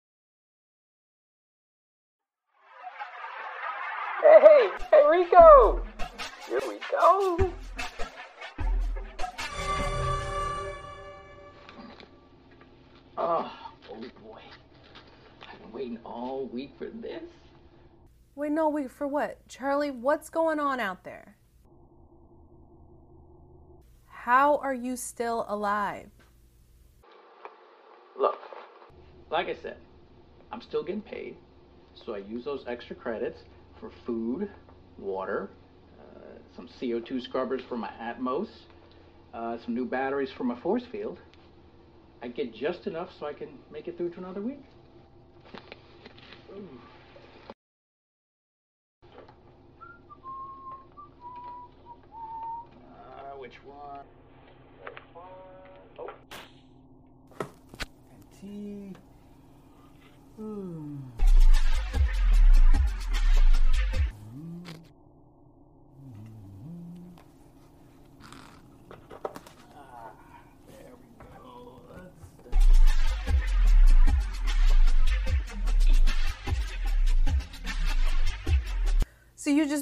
Hey, 4.21 4.69
hey, 4.89 5.03
Rico! 5.09 5.83
Here 6.47 6.61
we 6.67 6.75
go! 6.89 7.53
Oh, 13.17 13.51
oh 13.91 14.01
boy. 14.23 14.39
I've 15.51 15.61
been 15.61 15.71
waiting 15.73 15.99
all 16.05 16.45
week 16.45 16.71
for 16.77 16.85
this. 16.85 17.23
Wait, 18.35 18.51
no, 18.51 18.67
wait, 18.67 18.89
for 18.89 19.07
what? 19.07 19.47
Charlie, 19.47 19.91
what's 19.91 20.29
going 20.29 20.59
on 20.59 20.79
out 20.79 21.03
there? 21.03 21.35
How 24.07 24.57
are 24.57 24.73
you 24.73 24.95
still 24.95 25.45
alive? 25.47 26.09
Look, 28.17 28.39
like 29.29 29.47
I 29.47 29.55
said, 29.61 29.77
I'm 30.51 30.61
still 30.61 30.83
getting 30.83 31.01
paid, 31.01 31.35
so 31.93 32.15
I 32.15 32.19
use 32.19 32.45
those 32.45 32.63
extra 32.67 32.95
credits 32.95 33.39
for 33.79 33.91
food, 34.05 34.49
water, 34.97 35.49
uh, 35.99 36.37
some 36.55 36.67
CO2 36.79 37.21
scrubbers 37.21 37.61
for 37.67 37.77
my 37.77 37.91
Atmos, 38.01 38.47
uh, 39.33 39.57
some 39.63 39.75
new 39.75 39.85
batteries 39.85 40.29
for 40.35 40.43
my 40.43 40.59
force 40.61 40.85
field. 40.91 41.19
I 42.23 42.29
get 42.29 42.55
just 42.55 42.87
enough 42.87 43.09
so 43.19 43.27
I 43.27 43.33
can 43.33 43.49
make 43.71 43.87
it 43.87 43.97
through 43.97 44.11
to 44.11 44.19
another 44.19 44.41
week. 44.41 44.63
Ooh. 46.55 46.79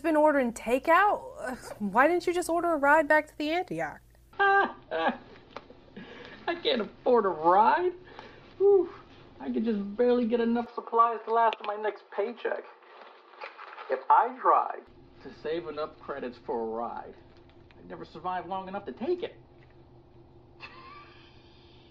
Just 0.02 0.04
been 0.04 0.16
ordering 0.16 0.52
takeout? 0.52 1.22
Why 1.78 2.08
didn't 2.08 2.26
you 2.26 2.34
just 2.34 2.50
order 2.50 2.74
a 2.74 2.78
ride 2.78 3.08
back 3.08 3.28
to 3.28 3.38
the 3.38 3.52
Antioch? 3.52 4.02
I 4.40 5.14
can't 6.64 6.82
afford 6.82 7.26
a 7.26 7.30
ride. 7.30 7.92
Whew. 8.58 8.90
I 9.40 9.52
could 9.52 9.64
just 9.64 9.96
barely 9.96 10.26
get 10.26 10.40
enough 10.40 10.74
supplies 10.74 11.20
to 11.26 11.34
last 11.34 11.58
my 11.66 11.76
next 11.76 12.02
paycheck. 12.16 12.64
If 13.92 14.00
I 14.10 14.36
tried 14.42 14.82
to 15.24 15.30
save 15.44 15.68
enough 15.68 15.92
credits 16.00 16.40
for 16.48 16.60
a 16.60 16.66
ride, 16.66 17.14
I'd 17.78 17.88
never 17.88 18.04
survive 18.04 18.48
long 18.48 18.68
enough 18.68 18.86
to 18.88 18.92
take 18.94 19.22
it. 19.22 19.36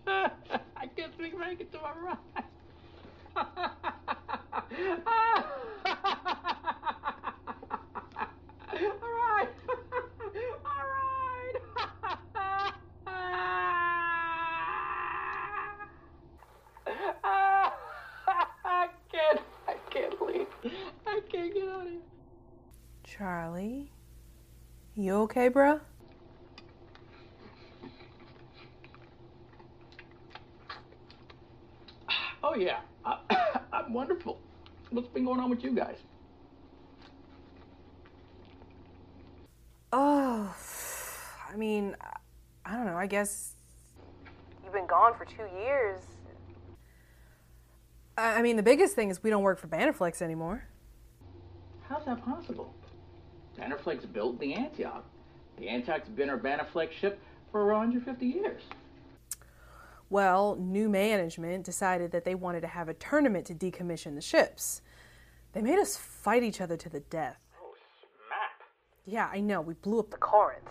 I 0.08 0.86
can't 0.96 1.16
think 1.16 1.38
make 1.38 1.60
it 1.60 1.70
to 1.72 1.78
my 1.78 1.92
ride. 2.02 2.18
All 8.72 8.86
right. 8.88 9.48
All 10.66 10.84
right. 10.86 11.54
I 18.64 18.88
can't. 19.10 19.40
I 19.68 19.74
can't 19.90 20.22
leave. 20.22 20.46
I 21.06 21.20
can't 21.30 21.52
get 21.52 21.64
out 21.64 21.82
of 21.82 21.88
here. 21.88 22.00
Charlie? 23.04 23.90
You 25.20 25.24
okay, 25.24 25.50
bruh? 25.50 25.78
Oh 32.42 32.54
yeah, 32.54 32.80
I, 33.04 33.18
I'm 33.74 33.92
wonderful. 33.92 34.40
What's 34.88 35.08
been 35.08 35.26
going 35.26 35.38
on 35.38 35.50
with 35.50 35.62
you 35.62 35.72
guys? 35.72 35.98
Oh, 39.92 40.56
I 41.52 41.56
mean, 41.56 41.94
I 42.64 42.72
don't 42.72 42.86
know. 42.86 42.96
I 42.96 43.06
guess 43.06 43.56
you've 44.64 44.72
been 44.72 44.86
gone 44.86 45.12
for 45.18 45.26
two 45.26 45.46
years. 45.62 46.00
I 48.16 48.38
I 48.38 48.42
mean, 48.42 48.56
the 48.56 48.62
biggest 48.62 48.94
thing 48.94 49.10
is 49.10 49.22
we 49.22 49.28
don't 49.28 49.42
work 49.42 49.58
for 49.58 49.68
Bannerflex 49.68 50.22
anymore. 50.22 50.64
How's 51.90 52.06
that 52.06 52.24
possible? 52.24 52.72
Bannerflex 53.60 54.10
built 54.12 54.38
the 54.40 54.54
Antioch. 54.54 55.04
The 55.58 55.68
Antioch's 55.68 56.08
been 56.08 56.30
our 56.30 56.38
Bannerflex 56.38 56.92
ship 56.92 57.20
for 57.52 57.66
150 57.66 58.26
years. 58.26 58.62
Well, 60.08 60.56
new 60.56 60.88
management 60.88 61.64
decided 61.64 62.10
that 62.12 62.24
they 62.24 62.34
wanted 62.34 62.62
to 62.62 62.66
have 62.66 62.88
a 62.88 62.94
tournament 62.94 63.46
to 63.46 63.54
decommission 63.54 64.14
the 64.14 64.20
ships. 64.20 64.82
They 65.52 65.60
made 65.60 65.78
us 65.78 65.96
fight 65.96 66.42
each 66.42 66.60
other 66.60 66.76
to 66.76 66.88
the 66.88 67.00
death. 67.00 67.38
Oh, 67.62 67.74
snap. 68.26 68.68
Yeah, 69.04 69.28
I 69.32 69.40
know. 69.40 69.60
We 69.60 69.74
blew 69.74 70.00
up 70.00 70.10
the 70.10 70.16
Corinth. 70.16 70.68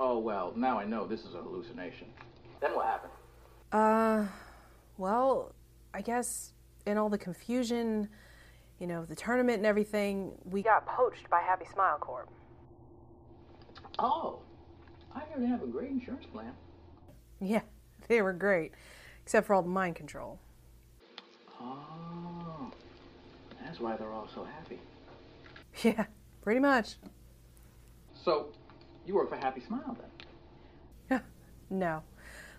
Oh, 0.00 0.18
well, 0.18 0.52
now 0.56 0.78
I 0.78 0.84
know 0.84 1.06
this 1.06 1.24
is 1.24 1.34
a 1.34 1.42
hallucination. 1.42 2.08
Then 2.60 2.74
what 2.74 2.86
happened? 2.86 3.12
Uh, 3.70 4.26
well, 4.98 5.52
I 5.92 6.00
guess 6.00 6.52
in 6.86 6.98
all 6.98 7.08
the 7.08 7.18
confusion, 7.18 8.08
you 8.78 8.86
know, 8.86 9.04
the 9.04 9.14
tournament 9.14 9.58
and 9.58 9.66
everything, 9.66 10.32
we 10.44 10.62
got 10.62 10.86
poached 10.86 11.28
by 11.30 11.40
Happy 11.40 11.66
Smile 11.72 11.98
Corp. 11.98 12.28
Oh, 13.98 14.40
I 15.14 15.20
hear 15.20 15.38
they 15.38 15.46
have 15.46 15.62
a 15.62 15.66
great 15.66 15.90
insurance 15.90 16.26
plan. 16.26 16.52
Yeah, 17.40 17.62
they 18.08 18.22
were 18.22 18.32
great, 18.32 18.72
except 19.22 19.46
for 19.46 19.54
all 19.54 19.62
the 19.62 19.68
mind 19.68 19.96
control. 19.96 20.38
Oh, 21.60 22.70
that's 23.62 23.80
why 23.80 23.96
they're 23.96 24.12
all 24.12 24.28
so 24.34 24.44
happy. 24.44 24.78
Yeah, 25.82 26.06
pretty 26.42 26.60
much. 26.60 26.96
So, 28.24 28.48
you 29.06 29.14
work 29.14 29.28
for 29.28 29.36
Happy 29.36 29.60
Smile 29.60 29.96
then? 30.00 30.10
No. 31.70 32.02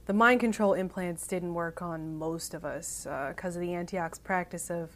The 0.06 0.14
mind 0.14 0.40
control 0.40 0.74
implants 0.74 1.26
didn't 1.26 1.54
work 1.54 1.82
on 1.82 2.18
most 2.18 2.54
of 2.54 2.64
us 2.64 3.08
uh, 3.08 3.34
because 3.36 3.56
of 3.56 3.62
the 3.62 3.74
Antioch's 3.74 4.20
practice 4.20 4.70
of 4.70 4.96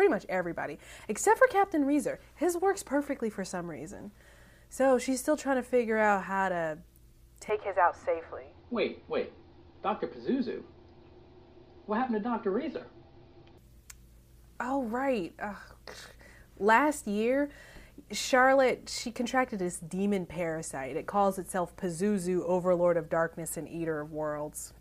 pretty 0.00 0.10
much 0.10 0.24
everybody, 0.30 0.78
except 1.08 1.38
for 1.38 1.46
Captain 1.48 1.84
Reezer. 1.84 2.16
His 2.34 2.56
works 2.56 2.82
perfectly 2.82 3.28
for 3.28 3.44
some 3.44 3.68
reason. 3.68 4.12
So 4.70 4.98
she's 4.98 5.20
still 5.20 5.36
trying 5.36 5.56
to 5.56 5.62
figure 5.62 5.98
out 5.98 6.24
how 6.24 6.48
to 6.48 6.78
take 7.38 7.62
his 7.62 7.76
out 7.76 7.94
safely. 7.94 8.44
Wait, 8.70 9.02
wait. 9.08 9.30
Dr. 9.82 10.06
Pazuzu? 10.06 10.62
What 11.84 11.98
happened 11.98 12.16
to 12.16 12.22
Dr. 12.22 12.50
Reezer? 12.50 12.84
Oh, 14.58 14.84
right. 14.84 15.34
Ugh. 15.38 15.56
Last 16.58 17.06
year, 17.06 17.50
Charlotte, 18.10 18.90
she 18.90 19.10
contracted 19.10 19.58
this 19.58 19.80
demon 19.80 20.24
parasite. 20.24 20.96
It 20.96 21.06
calls 21.06 21.38
itself 21.38 21.76
Pazuzu, 21.76 22.42
Overlord 22.46 22.96
of 22.96 23.10
Darkness 23.10 23.58
and 23.58 23.68
Eater 23.68 24.00
of 24.00 24.12
Worlds. 24.12 24.72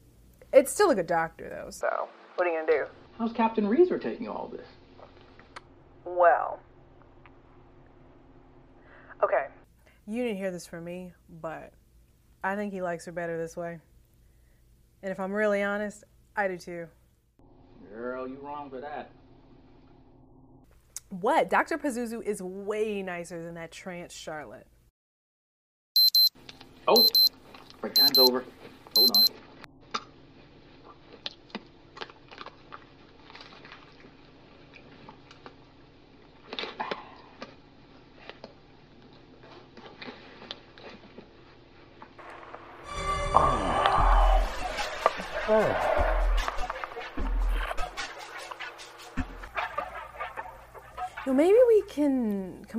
It's 0.53 0.71
still 0.71 0.91
a 0.91 0.95
good 0.95 1.07
doctor, 1.07 1.49
though, 1.49 1.71
so 1.71 2.07
what 2.35 2.47
are 2.47 2.51
you 2.51 2.61
gonna 2.61 2.71
do? 2.71 2.85
How's 3.17 3.33
Captain 3.33 3.67
Reeser 3.67 3.99
taking 3.99 4.29
all 4.29 4.47
this? 4.47 4.65
Well. 6.17 6.59
Okay. 9.23 9.47
You 10.07 10.23
didn't 10.23 10.37
hear 10.37 10.51
this 10.51 10.65
from 10.65 10.83
me, 10.83 11.13
but 11.41 11.71
I 12.43 12.55
think 12.55 12.73
he 12.73 12.81
likes 12.81 13.05
her 13.05 13.11
better 13.11 13.37
this 13.37 13.55
way. 13.55 13.79
And 15.03 15.11
if 15.11 15.19
I'm 15.19 15.31
really 15.31 15.61
honest, 15.61 16.03
I 16.35 16.47
do 16.47 16.57
too. 16.57 16.87
Girl, 17.93 18.27
you 18.27 18.37
wrong 18.41 18.69
for 18.69 18.81
that. 18.81 19.11
What? 21.09 21.49
Dr. 21.49 21.77
Pazuzu 21.77 22.23
is 22.23 22.41
way 22.41 23.01
nicer 23.01 23.43
than 23.43 23.55
that 23.55 23.71
trance 23.71 24.13
Charlotte. 24.13 24.67
Oh, 26.87 27.07
break 27.81 27.93
time's 27.93 28.17
over. 28.17 28.43
Hold 28.95 29.11
on. 29.15 29.23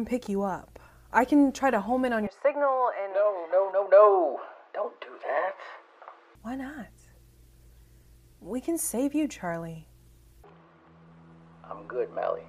Can 0.01 0.07
pick 0.07 0.29
you 0.29 0.43
up. 0.43 0.79
I 1.13 1.25
can 1.25 1.53
try 1.53 1.71
to 1.71 1.81
home 1.81 2.05
in 2.05 2.13
on 2.13 2.23
your 2.23 2.33
signal 2.43 2.89
and. 3.03 3.13
No, 3.13 3.47
no, 3.53 3.71
no, 3.71 3.89
no. 3.91 4.41
Don't 4.73 4.99
do 5.01 5.09
that. 5.25 5.57
Why 6.43 6.57
not? 6.57 6.89
We 8.41 8.61
can 8.61 8.79
save 8.79 9.15
you, 9.15 9.29
Charlie. 9.29 9.87
I'm 11.69 11.87
good, 11.87 12.15
Melly. 12.15 12.47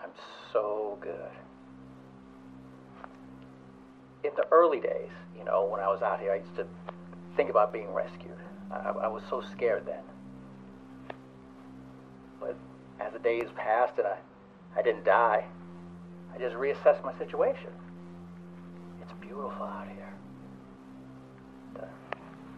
I'm 0.00 0.10
so 0.52 0.98
good. 1.00 1.32
In 4.22 4.30
the 4.36 4.46
early 4.52 4.80
days, 4.80 5.10
you 5.36 5.44
know, 5.44 5.64
when 5.64 5.80
I 5.80 5.88
was 5.88 6.00
out 6.02 6.20
here, 6.20 6.32
I 6.32 6.36
used 6.36 6.54
to 6.56 6.66
think 7.36 7.50
about 7.50 7.72
being 7.72 7.92
rescued. 7.92 8.38
I, 8.70 8.90
I 8.90 9.08
was 9.08 9.22
so 9.28 9.42
scared 9.52 9.84
then. 9.84 10.04
But 12.38 12.56
as 13.00 13.12
the 13.12 13.18
days 13.18 13.48
passed 13.56 13.98
and 13.98 14.06
I, 14.06 14.18
I 14.76 14.82
didn't 14.82 15.04
die, 15.04 15.44
I 16.34 16.38
just 16.38 16.56
reassessed 16.56 17.04
my 17.04 17.16
situation. 17.16 17.70
It's 19.00 19.12
beautiful 19.20 19.62
out 19.62 19.86
here. 19.88 20.12
The 21.74 21.86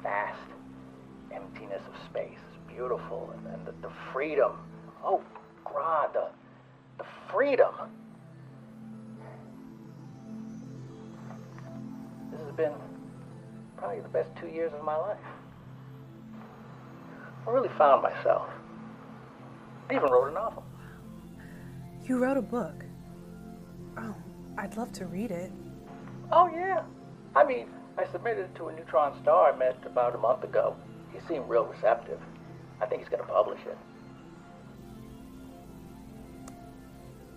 vast 0.03 0.39
emptiness 1.31 1.83
of 1.87 1.95
space 2.09 2.39
is 2.39 2.75
beautiful, 2.75 3.35
and, 3.37 3.55
and 3.55 3.67
the, 3.67 3.73
the 3.83 3.93
freedom. 4.13 4.53
Oh, 5.05 5.23
God, 5.65 6.15
the, 6.15 6.29
the 6.97 7.05
freedom. 7.31 7.75
This 12.33 12.41
has 12.41 12.53
been 12.53 12.73
probably 13.77 14.01
the 14.01 14.09
best 14.09 14.31
two 14.41 14.49
years 14.49 14.73
of 14.73 14.83
my 14.85 14.97
life. 14.97 15.19
I 17.47 17.51
really 17.51 17.71
found 17.77 18.03
myself. 18.03 18.49
I 19.91 19.95
even 19.95 20.11
wrote 20.11 20.31
a 20.31 20.35
novel. 20.35 20.65
You 22.05 22.19
wrote 22.19 22.39
a 22.39 22.43
book. 22.43 22.86
Oh, 23.99 24.15
I'd 24.59 24.77
love 24.77 24.93
to 24.93 25.07
read 25.07 25.31
it. 25.31 25.51
Oh, 26.33 26.49
yeah. 26.49 26.83
I 27.35 27.45
mean, 27.45 27.69
I 27.99 28.07
submitted 28.11 28.45
it 28.45 28.55
to 28.57 28.69
a 28.69 28.75
neutron 28.75 29.15
star 29.23 29.53
I 29.53 29.57
met 29.57 29.79
about 29.85 30.15
a 30.15 30.19
month 30.19 30.45
ago. 30.45 30.77
He 31.13 31.19
seemed 31.29 31.49
real 31.49 31.65
receptive. 31.65 32.21
I 32.81 32.87
think 32.87 33.01
he's 33.01 33.09
going 33.09 33.23
to 33.23 33.29
publish 33.29 33.61
it. 33.67 33.79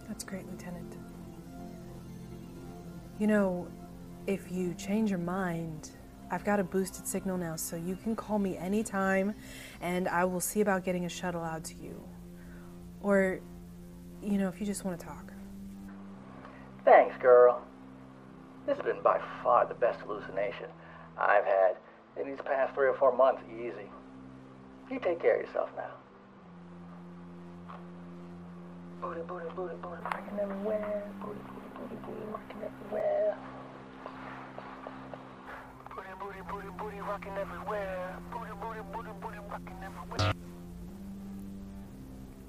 That's 0.07 0.23
great, 0.23 0.45
Lieutenant. 0.49 0.97
You 3.19 3.27
know, 3.27 3.67
if 4.27 4.51
you 4.51 4.73
change 4.73 5.09
your 5.09 5.19
mind, 5.19 5.91
I've 6.31 6.43
got 6.43 6.59
a 6.59 6.63
boosted 6.63 7.07
signal 7.07 7.37
now, 7.37 7.55
so 7.55 7.75
you 7.75 7.95
can 7.95 8.15
call 8.15 8.39
me 8.39 8.57
anytime 8.57 9.33
and 9.81 10.07
I 10.07 10.25
will 10.25 10.39
see 10.39 10.61
about 10.61 10.83
getting 10.83 11.05
a 11.05 11.09
shuttle 11.09 11.43
out 11.43 11.63
to 11.65 11.75
you. 11.75 12.03
Or, 13.01 13.39
you 14.21 14.37
know, 14.37 14.47
if 14.49 14.59
you 14.59 14.65
just 14.65 14.83
want 14.83 14.99
to 14.99 15.05
talk. 15.05 15.28
Thanks, 16.85 17.15
girl. 17.21 17.61
This 18.65 18.77
has 18.77 18.85
been 18.85 19.01
by 19.01 19.19
far 19.43 19.65
the 19.65 19.73
best 19.73 19.99
hallucination 20.01 20.67
I've 21.17 21.45
had 21.45 21.75
in 22.19 22.27
these 22.27 22.39
past 22.45 22.73
three 22.73 22.87
or 22.87 22.93
four 22.95 23.15
months. 23.15 23.41
Easy. 23.51 23.89
You 24.91 24.99
take 24.99 25.21
care 25.21 25.35
of 25.39 25.45
yourself 25.45 25.69
now. 25.75 25.91
Booty, 29.01 29.21
booty, 29.21 29.45
booty, 29.55 29.75
booty, 29.81 30.01
rocking 30.03 30.39
everywhere. 30.41 31.03
Booty, 31.21 31.39
booty, 31.39 31.69
booty, 31.75 31.95
booty, 32.05 32.25
rocking 32.31 32.61
everywhere. 32.63 33.37
Booty, 35.95 36.09
booty, 36.19 36.39
booty, 36.49 36.67
booty, 36.77 37.01
rocking 37.01 37.37
everywhere. 37.37 38.17
Booty, 38.31 38.51
booty, 38.61 38.81
booty, 38.91 39.09
booty, 39.21 39.37
rocking 39.49 39.77
everywhere. 39.83 40.33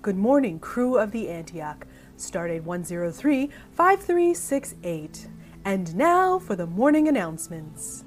Good 0.03 0.17
morning, 0.17 0.59
crew 0.59 0.97
of 0.99 1.11
the 1.13 1.29
Antioch. 1.29 1.87
Stardate 2.21 2.63
103 2.63 3.51
5368. 3.73 5.29
And 5.65 5.95
now 5.95 6.39
for 6.39 6.57
the 6.57 6.67
morning 6.67 7.09
announcements. 7.09 8.05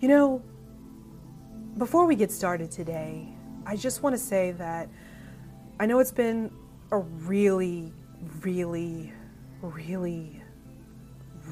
You 0.00 0.08
know, 0.08 0.42
before 1.76 2.06
we 2.06 2.16
get 2.16 2.30
started 2.30 2.70
today, 2.70 3.28
I 3.66 3.76
just 3.76 4.02
want 4.02 4.14
to 4.14 4.18
say 4.18 4.52
that 4.52 4.88
I 5.80 5.86
know 5.86 5.98
it's 5.98 6.12
been 6.12 6.50
a 6.90 6.98
really, 6.98 7.92
really, 8.42 9.12
really, 9.62 10.42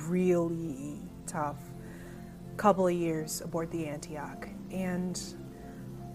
really 0.09 1.01
tough 1.27 1.59
couple 2.57 2.87
of 2.87 2.95
years 2.95 3.41
aboard 3.43 3.71
the 3.71 3.87
Antioch. 3.87 4.49
And 4.71 5.21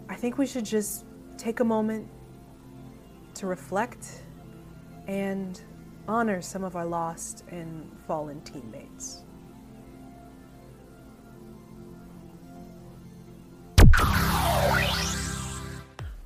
I 0.10 0.16
think 0.16 0.38
we 0.38 0.46
should 0.46 0.66
just 0.66 1.06
take 1.38 1.60
a 1.60 1.64
moment 1.64 2.08
to 3.42 3.48
reflect 3.48 4.22
and 5.08 5.62
honor 6.08 6.44
some 6.44 6.64
of 6.64 6.76
our 6.76 6.86
lost 6.86 7.44
and 7.50 7.92
fallen 8.06 8.40
teammates. 8.42 9.24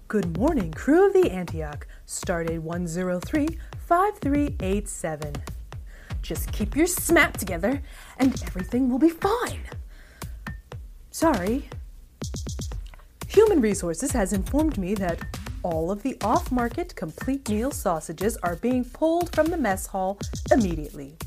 Good 0.10 0.38
morning, 0.38 0.74
crew 0.74 1.08
of 1.08 1.14
the 1.14 1.32
Antioch, 1.32 1.88
Stardate 2.06 2.60
103 2.60 3.48
5387. 3.88 5.34
Just 6.22 6.52
keep 6.52 6.76
your 6.76 6.86
smap 6.86 7.38
together 7.38 7.82
and 8.20 8.44
everything 8.44 8.90
will 8.90 9.00
be 9.00 9.10
fine. 9.10 9.62
Sorry. 11.12 11.70
Human 13.30 13.62
Resources 13.62 14.12
has 14.12 14.34
informed 14.34 14.78
me 14.78 14.96
that 14.96 15.22
all 15.66 15.90
of 15.90 16.04
the 16.04 16.16
off 16.22 16.52
market 16.52 16.96
complete 16.96 17.50
meal 17.50 17.72
sausages 17.72 18.38
are 18.44 18.56
being 18.58 18.86
pulled 18.86 19.34
from 19.34 19.48
the 19.48 19.58
mess 19.58 19.88
hall 19.88 20.20
immediately. 20.52 21.18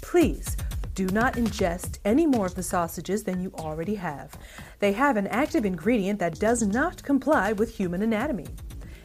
Please 0.00 0.56
do 0.96 1.06
not 1.06 1.34
ingest 1.34 1.98
any 2.04 2.26
more 2.26 2.44
of 2.44 2.56
the 2.56 2.62
sausages 2.62 3.22
than 3.22 3.40
you 3.40 3.52
already 3.54 3.94
have. 3.94 4.36
They 4.80 4.90
have 4.94 5.16
an 5.16 5.28
active 5.28 5.64
ingredient 5.64 6.18
that 6.18 6.40
does 6.40 6.60
not 6.66 7.04
comply 7.04 7.52
with 7.52 7.76
human 7.76 8.02
anatomy. 8.02 8.48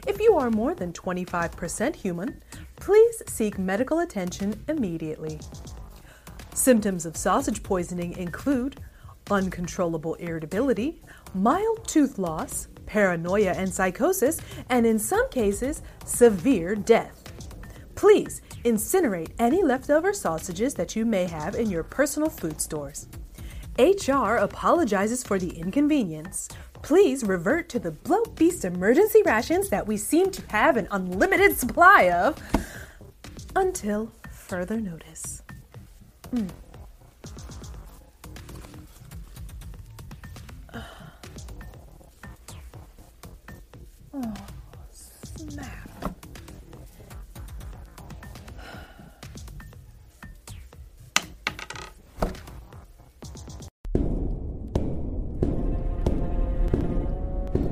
If 0.07 0.19
you 0.19 0.36
are 0.39 0.49
more 0.49 0.73
than 0.73 0.91
25% 0.91 1.95
human, 1.95 2.41
please 2.75 3.21
seek 3.27 3.59
medical 3.59 3.99
attention 3.99 4.59
immediately. 4.67 5.39
Symptoms 6.55 7.05
of 7.05 7.15
sausage 7.15 7.62
poisoning 7.62 8.17
include 8.17 8.79
uncontrollable 9.29 10.15
irritability, 10.15 10.99
mild 11.36 11.88
tooth 11.88 12.17
loss, 12.17 12.69
paranoia 12.86 13.52
and 13.52 13.74
psychosis, 13.74 14.39
and 14.69 14.86
in 14.86 15.00
some 15.00 15.30
cases, 15.30 15.82
severe 16.06 16.76
death. 16.76 17.24
Please 17.96 18.41
incinerate 18.63 19.32
any 19.39 19.63
leftover 19.63 20.13
sausages 20.13 20.74
that 20.76 20.96
you 20.96 21.06
may 21.06 21.26
have 21.26 21.56
in 21.56 21.69
your 21.69 21.84
personal 21.84 22.30
food 22.30 22.60
stores. 22.62 23.08
HR 23.80 24.36
apologizes 24.36 25.24
for 25.24 25.39
the 25.39 25.50
inconvenience. 25.50 26.48
Please 26.82 27.24
revert 27.24 27.69
to 27.69 27.80
the 27.80 27.91
Bloat 27.91 28.36
Beast 28.36 28.65
emergency 28.65 29.22
rations 29.24 29.69
that 29.69 29.88
we 29.88 29.98
seem 29.98 30.32
to 30.32 30.41
have 30.50 30.78
an 30.78 30.88
unlimited 30.91 31.58
supply 31.58 32.10
of 32.10 32.41
until 33.56 34.12
further 34.32 34.80
notice. 34.80 35.43
Mm. 36.34 36.50
Oh, 44.15 44.21
snap. 44.91 46.13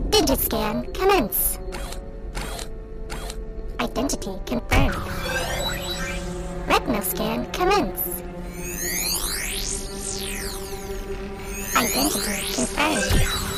Identity 0.08 0.36
scan 0.36 0.92
commence. 0.94 1.60
Identity 3.80 4.40
confirmed. 4.48 4.96
Retinal 6.68 7.02
scan 7.04 7.52
commence. 7.52 8.24
Identity 11.76 12.54
confirmed. 12.56 13.51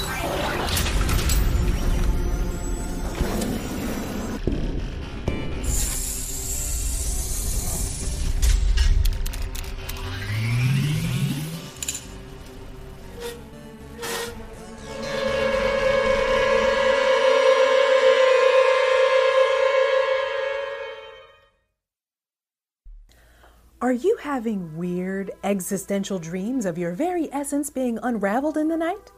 Having 24.24 24.78
weird 24.78 25.30
existential 25.44 26.18
dreams 26.18 26.66
of 26.66 26.78
your 26.78 26.94
very 26.94 27.28
essence 27.34 27.70
being 27.70 28.00
unraveled 28.04 28.56
in 28.56 28.70
the 28.70 28.78
night? 28.78 29.12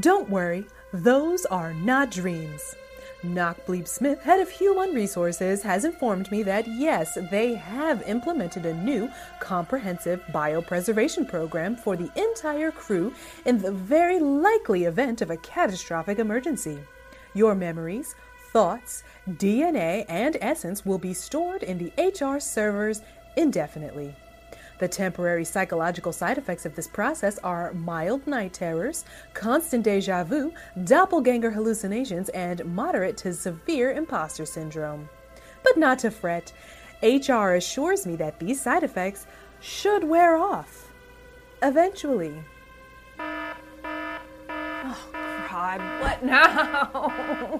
Don't 0.00 0.30
worry, 0.30 0.64
those 0.90 1.44
are 1.44 1.74
not 1.74 2.10
dreams. 2.10 2.74
Knock 3.22 3.58
Bleep 3.66 3.86
Smith, 3.86 4.22
head 4.22 4.40
of 4.40 4.48
human 4.48 4.94
resources, 4.94 5.62
has 5.62 5.84
informed 5.84 6.30
me 6.30 6.42
that 6.44 6.66
yes, 6.66 7.18
they 7.30 7.56
have 7.56 8.00
implemented 8.08 8.64
a 8.64 8.72
new 8.72 9.10
comprehensive 9.38 10.22
biopreservation 10.32 11.28
program 11.28 11.76
for 11.76 11.94
the 11.94 12.10
entire 12.16 12.70
crew 12.70 13.12
in 13.44 13.58
the 13.58 13.72
very 13.72 14.18
likely 14.18 14.84
event 14.84 15.20
of 15.20 15.28
a 15.28 15.36
catastrophic 15.36 16.18
emergency. 16.18 16.78
Your 17.34 17.54
memories, 17.54 18.14
thoughts, 18.54 19.04
DNA, 19.28 20.06
and 20.08 20.38
essence 20.40 20.86
will 20.86 20.98
be 20.98 21.12
stored 21.12 21.62
in 21.62 21.76
the 21.76 21.92
HR 22.02 22.40
servers 22.40 23.02
indefinitely. 23.36 24.16
The 24.78 24.88
temporary 24.88 25.44
psychological 25.44 26.12
side 26.12 26.38
effects 26.38 26.64
of 26.64 26.76
this 26.76 26.86
process 26.86 27.38
are 27.38 27.72
mild 27.72 28.26
night 28.26 28.52
terrors, 28.52 29.04
constant 29.34 29.82
deja 29.82 30.22
vu, 30.22 30.52
doppelganger 30.84 31.50
hallucinations, 31.50 32.28
and 32.28 32.64
moderate 32.64 33.16
to 33.18 33.34
severe 33.34 33.90
imposter 33.92 34.46
syndrome. 34.46 35.08
But 35.64 35.76
not 35.76 35.98
to 36.00 36.10
fret. 36.12 36.52
HR 37.02 37.54
assures 37.54 38.06
me 38.06 38.14
that 38.16 38.38
these 38.38 38.60
side 38.60 38.84
effects 38.84 39.26
should 39.60 40.04
wear 40.04 40.36
off. 40.36 40.90
Eventually. 41.62 42.34
Oh, 43.18 44.96
God, 45.50 45.80
what 46.00 46.22
now? 46.24 47.58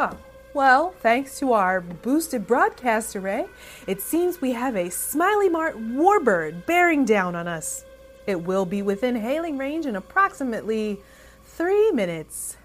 Oh, 0.00 0.16
well, 0.54 0.94
thanks 1.00 1.40
to 1.40 1.52
our 1.54 1.80
boosted 1.80 2.46
broadcast 2.46 3.16
array, 3.16 3.40
eh, 3.40 3.46
it 3.88 4.00
seems 4.00 4.40
we 4.40 4.52
have 4.52 4.76
a 4.76 4.90
Smiley 4.90 5.48
Mart 5.48 5.76
warbird 5.76 6.66
bearing 6.66 7.04
down 7.04 7.34
on 7.34 7.48
us. 7.48 7.84
It 8.24 8.42
will 8.42 8.64
be 8.64 8.80
within 8.80 9.16
hailing 9.16 9.58
range 9.58 9.86
in 9.86 9.96
approximately 9.96 11.00
three 11.44 11.90
minutes. 11.90 12.56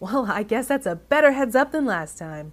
Well, 0.00 0.26
I 0.30 0.42
guess 0.42 0.66
that's 0.66 0.84
a 0.84 0.96
better 0.96 1.32
heads 1.32 1.56
up 1.56 1.72
than 1.72 1.86
last 1.86 2.18
time. 2.18 2.52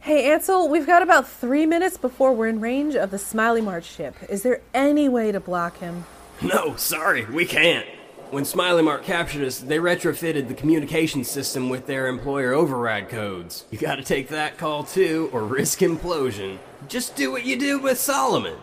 Hey, 0.00 0.30
Ansel, 0.30 0.68
we've 0.68 0.86
got 0.86 1.00
about 1.00 1.26
three 1.26 1.64
minutes 1.64 1.96
before 1.96 2.34
we're 2.34 2.48
in 2.48 2.60
range 2.60 2.96
of 2.96 3.10
the 3.10 3.18
Smiley 3.18 3.62
Mart 3.62 3.84
ship. 3.84 4.14
Is 4.28 4.42
there 4.42 4.60
any 4.74 5.08
way 5.08 5.32
to 5.32 5.40
block 5.40 5.78
him? 5.78 6.04
No, 6.42 6.76
sorry, 6.76 7.24
we 7.24 7.46
can't. 7.46 7.95
When 8.32 8.44
Smiley 8.44 8.82
Mart 8.82 9.04
captured 9.04 9.46
us, 9.46 9.60
they 9.60 9.78
retrofitted 9.78 10.48
the 10.48 10.54
communication 10.54 11.22
system 11.22 11.68
with 11.68 11.86
their 11.86 12.08
employer 12.08 12.52
override 12.52 13.08
codes. 13.08 13.64
You 13.70 13.78
gotta 13.78 14.02
take 14.02 14.28
that 14.28 14.58
call 14.58 14.82
too, 14.82 15.30
or 15.32 15.44
risk 15.44 15.78
implosion. 15.78 16.58
Just 16.88 17.14
do 17.14 17.30
what 17.30 17.46
you 17.46 17.56
did 17.56 17.82
with 17.82 17.98
Solomon. 17.98 18.58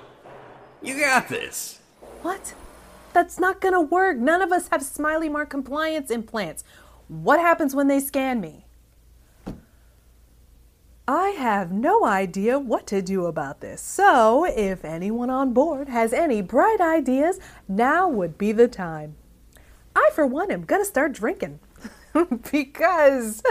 You 0.81 0.99
got 0.99 1.29
this. 1.29 1.79
What? 2.23 2.53
That's 3.13 3.39
not 3.39 3.61
gonna 3.61 3.79
work. 3.79 4.17
None 4.17 4.41
of 4.41 4.51
us 4.51 4.67
have 4.67 4.83
Smiley 4.83 5.29
Mart 5.29 5.49
compliance 5.49 6.11
implants. 6.11 6.65
What 7.07 7.39
happens 7.39 7.73
when 7.73 7.87
they 7.87 8.01
scan 8.01 8.41
me? 8.41 8.65
I 11.07 11.29
have 11.29 11.71
no 11.71 12.03
idea 12.03 12.59
what 12.59 12.85
to 12.87 13.01
do 13.01 13.27
about 13.27 13.61
this. 13.61 13.81
So, 13.81 14.45
if 14.45 14.83
anyone 14.83 15.29
on 15.29 15.53
board 15.53 15.87
has 15.87 16.11
any 16.11 16.41
bright 16.41 16.81
ideas, 16.81 17.39
now 17.69 18.09
would 18.09 18.37
be 18.37 18.51
the 18.51 18.67
time. 18.67 19.15
I, 19.95 20.09
for 20.13 20.25
one, 20.25 20.51
am 20.51 20.63
gonna 20.65 20.85
start 20.85 21.13
drinking. 21.13 21.59
because 22.51 23.41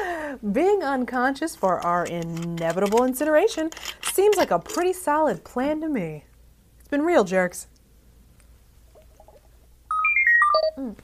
being 0.52 0.82
unconscious 0.82 1.56
for 1.56 1.80
our 1.80 2.04
inevitable 2.06 3.04
incineration 3.04 3.70
seems 4.12 4.36
like 4.36 4.50
a 4.50 4.58
pretty 4.58 4.92
solid 4.92 5.44
plan 5.44 5.80
to 5.80 5.88
me. 5.88 6.24
It's 6.78 6.88
been 6.88 7.02
real, 7.02 7.24
jerks. 7.24 7.66
Mm. 10.78 10.94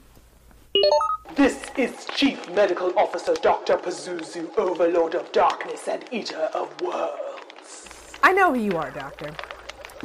This 1.35 1.69
is 1.77 2.05
Chief 2.15 2.49
Medical 2.51 2.97
Officer 2.97 3.33
Dr. 3.33 3.77
Pazuzu, 3.77 4.57
Overlord 4.57 5.15
of 5.15 5.31
Darkness 5.31 5.87
and 5.87 6.03
Eater 6.11 6.49
of 6.53 6.69
Worlds. 6.81 7.87
I 8.23 8.33
know 8.33 8.53
who 8.53 8.59
you 8.59 8.77
are, 8.77 8.91
Doctor. 8.91 9.33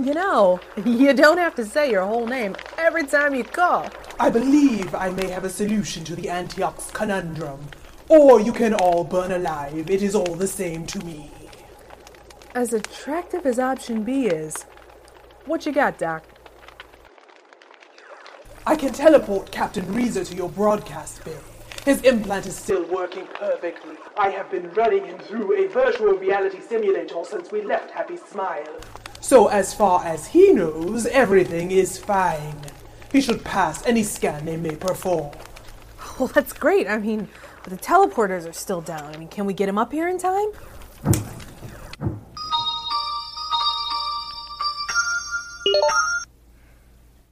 You 0.01 0.15
know, 0.15 0.61
you 0.85 1.13
don't 1.13 1.39
have 1.39 1.55
to 1.57 1.65
say 1.65 1.91
your 1.91 2.05
whole 2.05 2.27
name 2.27 2.57
every 2.79 3.07
time 3.07 3.35
you 3.35 3.45
call. 3.45 3.89
I 4.19 4.31
believe 4.31 4.95
I 4.95 5.11
may 5.11 5.29
have 5.29 5.45
a 5.45 5.51
solution 5.51 6.05
to 6.05 6.15
the 6.15 6.31
Antioch's 6.31 6.91
conundrum. 6.93 7.69
Or 8.09 8.41
you 8.41 8.53
can 8.53 8.75
all 8.75 9.03
burn 9.03 9.33
alive. 9.33 9.91
It 9.91 10.03
is 10.03 10.15
all 10.15 10.35
the 10.35 10.47
same 10.47 10.87
to 10.87 11.05
me. 11.05 11.31
As 12.55 12.73
attractive 12.73 13.45
as 13.45 13.59
option 13.59 14.05
B 14.05 14.27
is, 14.27 14.67
what 15.47 15.67
you 15.67 15.73
got, 15.73 15.99
Doc? 15.99 16.23
I 18.67 18.77
can 18.77 18.93
teleport 18.93 19.51
Captain 19.51 19.85
Reezer 19.87 20.27
to 20.27 20.35
your 20.35 20.49
broadcast 20.49 21.25
bay. 21.25 21.37
His 21.85 22.01
implant 22.03 22.47
is 22.47 22.57
still 22.57 22.85
working 22.85 23.27
perfectly. 23.35 23.97
I 24.17 24.31
have 24.31 24.51
been 24.51 24.71
running 24.71 25.05
him 25.05 25.19
through 25.19 25.65
a 25.65 25.69
virtual 25.69 26.15
reality 26.15 26.61
simulator 26.61 27.25
since 27.25 27.51
we 27.51 27.63
left 27.63 27.91
Happy 27.91 28.17
Smile. 28.17 28.81
So, 29.21 29.49
as 29.49 29.75
far 29.75 30.05
as 30.05 30.29
he 30.29 30.53
knows, 30.53 31.05
everything 31.07 31.73
is 31.73 31.99
fine. 31.99 32.61
He 33.15 33.21
should 33.21 33.45
pass 33.45 33.87
any 33.87 34.03
scan 34.03 34.45
they 34.45 34.57
may 34.57 34.75
perform. 34.75 35.31
Well, 36.19 36.27
that's 36.27 36.53
great. 36.53 36.89
I 36.89 36.99
mean, 36.99 37.29
the 37.63 37.77
teleporters 37.77 38.45
are 38.45 38.53
still 38.53 38.81
down. 38.81 39.15
I 39.15 39.17
mean, 39.17 39.29
can 39.29 39.47
we 39.47 39.55
get 39.55 39.69
him 39.69 39.79
up 39.79 39.93
here 39.93 40.09
in 40.09 40.19
time? 40.19 40.49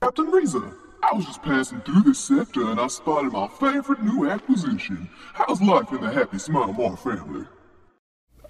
Captain 0.01 0.31
Reezer, 0.31 0.73
I 1.03 1.17
was 1.17 1.27
just 1.27 1.43
passing 1.43 1.81
through 1.81 2.03
this 2.03 2.21
sector 2.21 2.71
and 2.71 2.79
I 2.79 2.87
spotted 2.87 3.33
my 3.33 3.49
favorite 3.49 4.05
new 4.05 4.31
acquisition. 4.31 5.11
How's 5.33 5.61
life 5.61 5.91
in 5.91 6.01
the 6.01 6.13
Happy 6.13 6.39
Smile 6.39 6.73
Mar 6.73 6.97
family? 6.97 7.45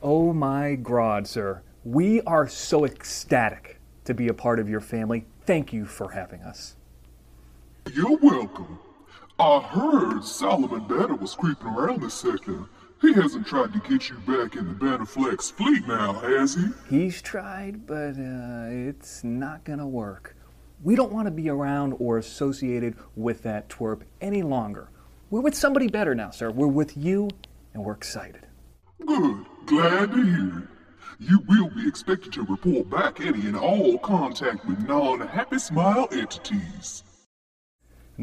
Oh 0.03 0.35
my 0.35 0.75
God, 0.75 1.27
sir. 1.27 1.63
We 1.83 2.21
are 2.23 2.47
so 2.47 2.85
ecstatic 2.85 3.81
to 4.05 4.13
be 4.13 4.29
a 4.29 4.35
part 4.35 4.59
of 4.59 4.69
your 4.69 4.81
family. 4.81 5.25
Thank 5.47 5.73
you 5.73 5.87
for 5.87 6.11
having 6.11 6.43
us. 6.43 6.77
You're 7.91 8.17
welcome. 8.19 8.79
I 9.39 9.61
heard 9.61 10.25
Solomon 10.25 10.87
Banner 10.87 11.17
was 11.17 11.35
creeping 11.35 11.67
around 11.67 12.03
this 12.03 12.15
sector. 12.15 12.67
He 13.01 13.13
hasn't 13.13 13.47
tried 13.47 13.73
to 13.73 13.81
get 13.81 14.09
you 14.09 14.17
back 14.19 14.55
in 14.57 14.69
the 14.69 14.75
Bannerflex 14.75 15.53
fleet 15.53 15.87
now, 15.89 16.13
has 16.13 16.55
he? 16.55 16.67
He's 16.89 17.21
tried, 17.21 17.87
but 17.87 18.15
uh, 18.17 18.69
it's 18.71 19.25
not 19.25 19.65
gonna 19.65 19.89
work. 19.89 20.37
We 20.83 20.95
don't 20.95 21.13
want 21.13 21.27
to 21.27 21.33
be 21.33 21.49
around 21.49 21.95
or 21.99 22.19
associated 22.19 22.97
with 23.17 23.43
that 23.43 23.69
twerp 23.69 24.03
any 24.21 24.43
longer. 24.43 24.89
We're 25.31 25.41
with 25.41 25.55
somebody 25.55 25.89
better 25.89 26.15
now, 26.15 26.31
sir. 26.31 26.51
We're 26.51 26.67
with 26.69 26.97
you, 26.97 27.29
and 27.75 27.85
we're 27.85 27.95
excited. 27.95 28.47
Good. 29.05 29.45
Glad 29.67 30.13
to 30.13 30.23
hear 30.23 30.59
it. 30.59 30.69
You 31.19 31.41
will 31.49 31.71
be 31.71 31.87
expected 31.87 32.33
to 32.35 32.43
report 32.45 32.91
back 32.91 33.21
any 33.21 33.47
and 33.47 33.57
all 33.57 33.99
contact 33.99 34.65
with 34.67 34.79
non-Happy 34.81 35.59
Smile 35.59 36.09
entities. 36.13 37.05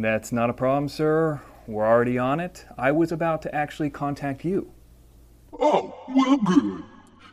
That's 0.02 0.32
not 0.32 0.50
a 0.50 0.54
problem, 0.54 0.88
sir. 0.88 1.42
We're 1.68 1.86
already 1.86 2.18
on 2.18 2.40
it. 2.40 2.66
I 2.78 2.92
was 2.94 3.12
about 3.12 3.42
to 3.42 3.54
actually 3.54 3.90
contact 3.90 4.46
you. 4.46 4.72
Oh, 5.60 5.94
well, 6.08 6.38
good. 6.38 6.86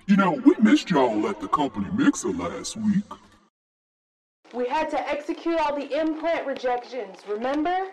You 0.08 0.16
know, 0.16 0.32
we 0.32 0.56
missed 0.58 0.90
y'all 0.90 1.28
at 1.28 1.40
the 1.40 1.46
company 1.46 1.86
mixer 1.94 2.32
last 2.32 2.76
week. 2.76 3.04
We 4.52 4.68
had 4.68 4.90
to 4.90 5.08
execute 5.08 5.60
all 5.60 5.76
the 5.76 5.96
implant 5.96 6.44
rejections, 6.44 7.18
remember? 7.28 7.92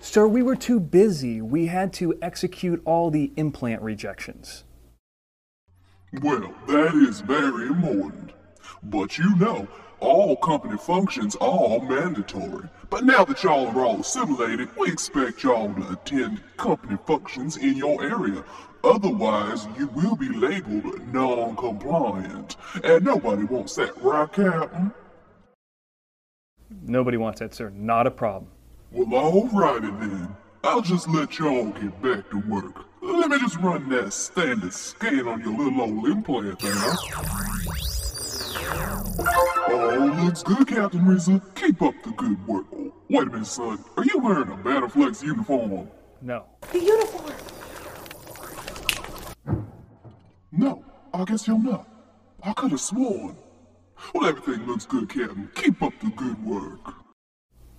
Sir, 0.00 0.26
we 0.26 0.42
were 0.42 0.56
too 0.56 0.80
busy. 0.80 1.42
We 1.42 1.66
had 1.66 1.92
to 1.94 2.18
execute 2.22 2.80
all 2.86 3.10
the 3.10 3.32
implant 3.36 3.82
rejections. 3.82 4.64
Well, 6.22 6.54
that 6.68 6.94
is 6.94 7.20
very 7.20 7.66
important. 7.66 8.32
But 8.82 9.18
you 9.18 9.36
know, 9.36 9.68
all 10.00 10.36
company 10.36 10.76
functions 10.78 11.36
are 11.40 11.80
mandatory. 11.80 12.68
But 12.90 13.04
now 13.04 13.24
that 13.24 13.42
y'all 13.42 13.68
are 13.68 13.84
all 13.84 14.00
assimilated, 14.00 14.68
we 14.76 14.88
expect 14.90 15.42
y'all 15.42 15.72
to 15.74 15.90
attend 15.90 16.40
company 16.56 16.98
functions 17.06 17.56
in 17.56 17.76
your 17.76 18.02
area. 18.02 18.44
Otherwise, 18.84 19.66
you 19.76 19.88
will 19.88 20.16
be 20.16 20.28
labeled 20.28 21.12
non-compliant. 21.12 22.56
And 22.84 23.04
nobody 23.04 23.44
wants 23.44 23.74
that, 23.76 24.00
right, 24.02 24.32
Captain? 24.32 24.92
Nobody 26.82 27.16
wants 27.16 27.40
that, 27.40 27.54
sir. 27.54 27.70
Not 27.70 28.06
a 28.06 28.10
problem. 28.10 28.50
Well, 28.92 29.32
alrighty 29.32 29.98
then. 30.00 30.36
I'll 30.64 30.80
just 30.80 31.08
let 31.08 31.38
y'all 31.38 31.70
get 31.70 32.02
back 32.02 32.30
to 32.30 32.38
work. 32.48 32.84
Let 33.00 33.30
me 33.30 33.38
just 33.38 33.56
run 33.58 33.88
that 33.90 34.12
standard 34.12 34.72
scan 34.72 35.28
on 35.28 35.40
your 35.40 35.56
little 35.56 35.80
old 35.80 36.06
implant 36.08 36.58
there. 36.58 37.97
Oh, 38.56 40.22
looks 40.24 40.42
good, 40.42 40.66
Captain 40.66 41.00
Risa. 41.00 41.42
Keep 41.54 41.82
up 41.82 41.94
the 42.02 42.10
good 42.10 42.46
work. 42.46 42.66
Wait 43.10 43.26
a 43.26 43.30
minute, 43.30 43.46
son. 43.46 43.82
Are 43.96 44.04
you 44.04 44.18
wearing 44.18 44.48
a 44.48 44.56
Battleflex 44.56 45.22
uniform? 45.22 45.88
No. 46.20 46.44
The 46.72 46.80
uniform! 46.80 47.34
No, 50.52 50.84
I 51.14 51.24
guess 51.24 51.46
you're 51.46 51.58
not. 51.58 51.86
I 52.42 52.52
could 52.52 52.70
have 52.70 52.80
sworn. 52.80 53.36
Well, 54.14 54.28
everything 54.28 54.66
looks 54.66 54.86
good, 54.86 55.08
Captain. 55.08 55.50
Keep 55.54 55.82
up 55.82 55.92
the 56.00 56.10
good 56.10 56.44
work. 56.44 56.94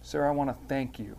Sir, 0.02 0.28
I 0.28 0.32
want 0.32 0.50
to 0.50 0.68
thank 0.68 1.00
you 1.00 1.18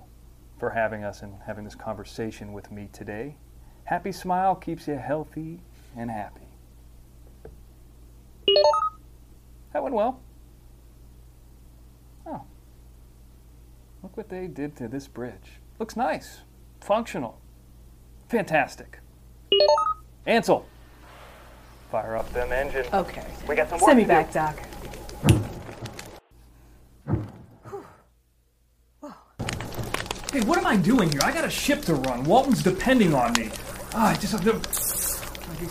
for 0.58 0.70
having 0.70 1.04
us 1.04 1.22
and 1.22 1.34
having 1.46 1.64
this 1.64 1.74
conversation 1.74 2.52
with 2.52 2.70
me 2.70 2.88
today. 2.92 3.36
Happy 3.84 4.12
Smile 4.12 4.54
keeps 4.54 4.86
you 4.86 4.94
healthy 4.94 5.60
and 5.96 6.10
happy. 6.10 6.46
That 9.72 9.82
went 9.82 9.94
well. 9.94 10.20
Oh. 12.26 12.42
Look 14.02 14.16
what 14.16 14.28
they 14.28 14.46
did 14.46 14.76
to 14.76 14.88
this 14.88 15.06
bridge. 15.08 15.60
Looks 15.78 15.96
nice. 15.96 16.40
Functional. 16.80 17.40
Fantastic. 18.28 19.00
Ansel, 20.26 20.66
fire 21.90 22.16
up 22.16 22.32
them 22.32 22.52
engines. 22.52 22.86
Okay. 22.92 23.26
We 23.48 23.56
got 23.56 23.68
some 23.68 23.80
work 23.80 23.88
Send 23.88 23.98
me 23.98 24.04
to 24.04 24.08
do. 24.08 24.14
back, 24.14 24.32
Doc. 24.32 24.56
Hey, 30.32 30.42
what 30.42 30.58
am 30.58 30.66
I 30.66 30.76
doing 30.76 31.10
here? 31.10 31.20
I 31.24 31.32
got 31.32 31.44
a 31.44 31.50
ship 31.50 31.82
to 31.82 31.94
run. 31.94 32.22
Walton's 32.22 32.62
depending 32.62 33.14
on 33.14 33.32
me. 33.32 33.50
Ah, 33.94 34.10
I 34.10 34.14
just 34.14 34.32
have 34.32 34.44
to. 34.44 34.60
Hey, 35.60 35.66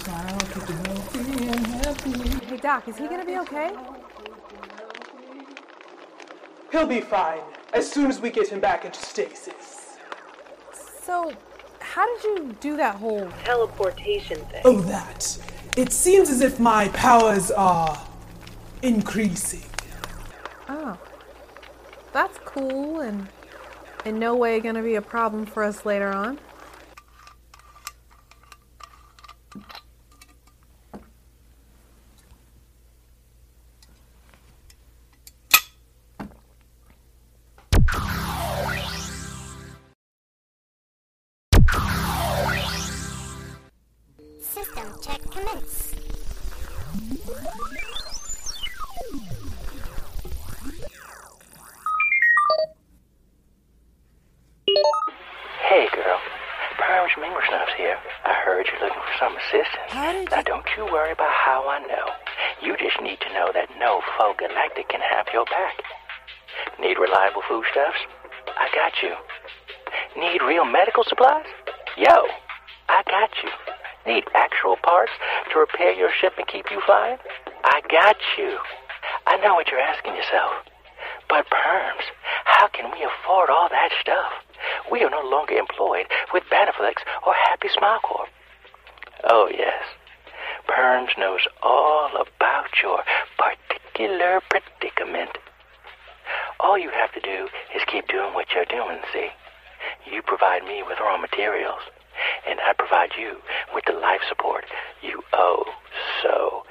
Doc, 2.62 2.88
is 2.88 2.97
he 2.97 3.08
gonna 3.08 3.25
be 3.25 3.39
okay? 3.39 3.71
He'll 6.71 6.86
be 6.86 7.02
fine 7.02 7.41
as 7.73 7.91
soon 7.91 8.12
as 8.12 8.21
we 8.21 8.30
get 8.30 8.49
him 8.49 8.60
back 8.60 8.86
into 8.86 9.02
stasis. 9.02 9.97
So, 11.02 11.34
how 11.80 12.06
did 12.06 12.23
you 12.23 12.56
do 12.60 12.78
that 12.78 12.97
whole 12.97 13.32
teleportation 13.43 14.38
thing? 14.45 14.62
Oh, 14.63 14.80
that. 14.82 15.39
It 15.75 15.91
seems 15.91 16.30
as 16.30 16.41
if 16.41 16.60
my 16.60 16.89
powers 16.89 17.49
are 17.49 17.99
increasing. 18.84 19.65
Oh. 20.67 20.99
That's 22.13 22.38
cool 22.45 22.99
and 22.99 23.28
in 24.06 24.19
no 24.19 24.36
way 24.36 24.60
gonna 24.60 24.84
be 24.84 24.93
a 24.95 25.02
problem 25.02 25.47
for 25.47 25.63
us 25.63 25.84
later 25.84 26.10
on. 26.10 26.38
You 100.06 100.22
provide 100.22 100.64
me 100.64 100.84
with 100.88 101.00
raw 101.00 101.18
materials, 101.18 101.82
and 102.48 102.60
I 102.60 102.74
provide 102.74 103.12
you 103.20 103.38
with 103.74 103.86
the 103.86 103.94
life 103.94 104.22
support 104.28 104.66
you 105.02 105.24
oh 105.34 105.66
so 106.22 106.64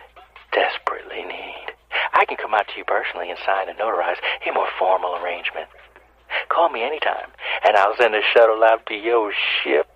desperately 0.53 1.25
need. 1.25 1.67
I 2.13 2.25
can 2.25 2.37
come 2.37 2.55
out 2.55 2.69
to 2.69 2.77
you 2.77 2.85
personally 2.85 3.31
and 3.31 3.39
sign 3.45 3.69
and 3.69 3.79
notarize 3.79 4.17
a 4.49 4.53
more 4.53 4.69
formal 4.79 5.17
arrangement. 5.17 5.69
Call 6.49 6.69
me 6.71 6.83
anytime, 6.83 7.31
and 7.65 7.77
I'll 7.77 7.97
send 7.97 8.15
a 8.15 8.23
shuttle 8.35 8.63
out 8.65 8.87
to 8.87 8.95
your 8.95 9.33
ship 9.63 9.87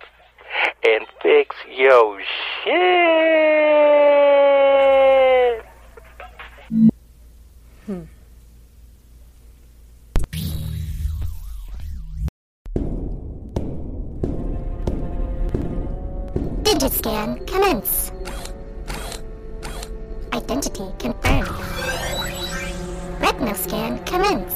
and 0.83 1.05
fix 1.21 1.55
your 1.69 2.19
shit. 2.63 4.22
Digiscan 17.03 17.45
commence. 17.45 18.11
Identity 20.31 20.85
confirmed. 20.99 21.49
Retinal 23.19 23.55
scan 23.55 23.99
commence. 24.05 24.55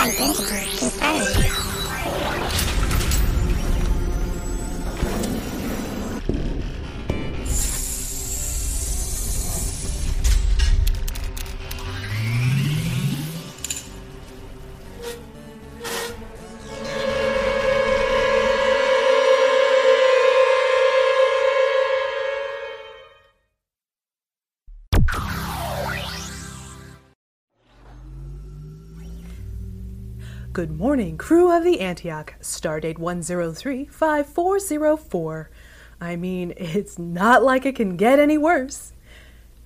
Identity 0.00 0.76
confirmed. 0.76 1.53
Good 30.64 30.78
morning, 30.78 31.18
crew 31.18 31.54
of 31.54 31.62
the 31.62 31.80
Antioch, 31.80 32.36
stardate 32.40 32.96
1035404. 32.96 35.46
I 36.00 36.16
mean, 36.16 36.54
it's 36.56 36.98
not 36.98 37.42
like 37.42 37.66
it 37.66 37.76
can 37.76 37.98
get 37.98 38.18
any 38.18 38.38
worse. 38.38 38.94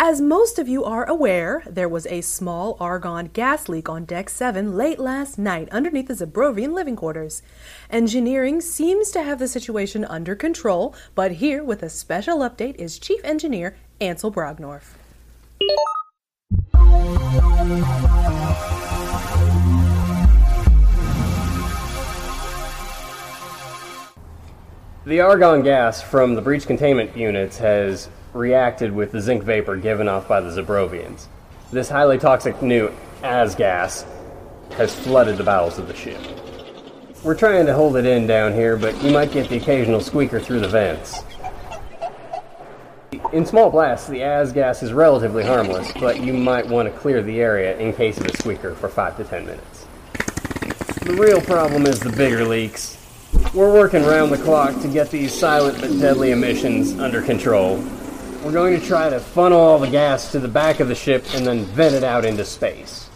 As 0.01 0.21
most 0.21 0.59
of 0.59 0.67
you 0.67 0.83
are 0.83 1.09
aware, 1.09 1.63
there 1.71 1.89
was 1.89 2.05
a 2.07 2.21
small 2.21 2.77
argon 2.81 3.31
gas 3.33 3.69
leak 3.69 3.89
on 3.89 4.07
Deck 4.07 4.29
7 4.29 4.77
late 4.77 4.99
last 4.99 5.39
night 5.39 5.69
underneath 5.71 6.09
the 6.09 6.15
Zabrovian 6.15 6.73
living 6.73 6.97
quarters. 6.97 7.43
Engineering 7.91 8.61
seems 8.61 9.13
to 9.13 9.23
have 9.23 9.39
the 9.39 9.47
situation 9.47 10.05
under 10.05 10.35
control, 10.35 10.97
but 11.15 11.35
here 11.35 11.63
with 11.63 11.85
a 11.85 11.91
special 11.91 12.39
update 12.39 12.75
is 12.75 12.99
Chief 12.99 13.21
Engineer 13.23 13.77
Ansel 14.01 14.33
Brognorf. 14.33 14.95
The 25.09 25.21
argon 25.21 25.63
gas 25.63 26.03
from 26.03 26.35
the 26.35 26.43
breach 26.43 26.67
containment 26.67 27.17
units 27.17 27.57
has 27.57 28.11
reacted 28.35 28.93
with 28.93 29.11
the 29.11 29.23
zinc 29.23 29.43
vapor 29.43 29.77
given 29.77 30.07
off 30.07 30.29
by 30.29 30.43
the 30.43 30.51
Zabrovians. 30.51 31.29
This 31.73 31.89
highly 31.89 32.19
toxic 32.19 32.61
new 32.61 32.93
as 33.23 33.55
gas 33.55 34.05
has 34.73 34.95
flooded 34.95 35.39
the 35.39 35.45
bowels 35.45 35.79
of 35.79 35.89
the 35.89 35.97
ship. 35.97 36.21
We're 37.25 37.37
trying 37.37 37.65
to 37.65 37.73
hold 37.73 37.97
it 37.97 38.05
in 38.05 38.27
down 38.27 38.53
here, 38.53 38.77
but 38.77 39.03
you 39.03 39.11
might 39.11 39.33
get 39.33 39.49
the 39.49 39.57
occasional 39.57 40.03
squeaker 40.03 40.39
through 40.41 40.61
the 40.61 40.69
vents. 40.69 41.21
In 43.33 43.47
small 43.47 43.71
blasts, 43.71 44.09
the 44.09 44.23
as 44.23 44.53
gas 44.53 44.83
is 44.83 44.93
relatively 44.93 45.43
harmless, 45.43 45.91
but 45.93 46.21
you 46.21 46.35
might 46.35 46.69
want 46.69 46.87
to 46.93 47.01
clear 47.01 47.23
the 47.23 47.41
area 47.41 47.79
in 47.79 47.95
case 47.95 48.19
of 48.19 48.27
a 48.27 48.37
squeaker 48.37 48.75
for 48.75 48.91
5 48.91 49.17
to 49.17 49.25
10 49.25 49.47
minutes. 49.47 49.87
The 51.01 51.15
real 51.15 51.41
problem 51.41 51.87
is 51.87 51.99
the 51.99 52.13
bigger 52.13 52.45
leaks. 52.45 52.98
We're 53.55 53.73
working 53.73 54.05
round 54.05 54.31
the 54.31 54.39
clock 54.39 54.81
to 54.83 54.89
get 54.89 55.11
these 55.11 55.33
silent 55.33 55.81
but 55.81 55.91
deadly 55.99 56.33
emissions 56.33 56.99
under 56.99 57.23
control. 57.23 57.79
We're 58.45 58.53
going 58.53 58.79
to 58.79 58.87
try 58.87 59.11
to 59.11 59.19
funnel 59.19 59.59
all 59.59 59.79
the 59.79 59.91
gas 59.91 60.31
to 60.33 60.39
the 60.39 60.49
back 60.49 60.81
of 60.81 60.89
the 60.89 60.95
ship 60.95 61.25
and 61.35 61.47
then 61.47 61.65
vent 61.65 61.95
it 61.95 62.05
out 62.05 62.25
into 62.25 62.45
space. 62.45 63.09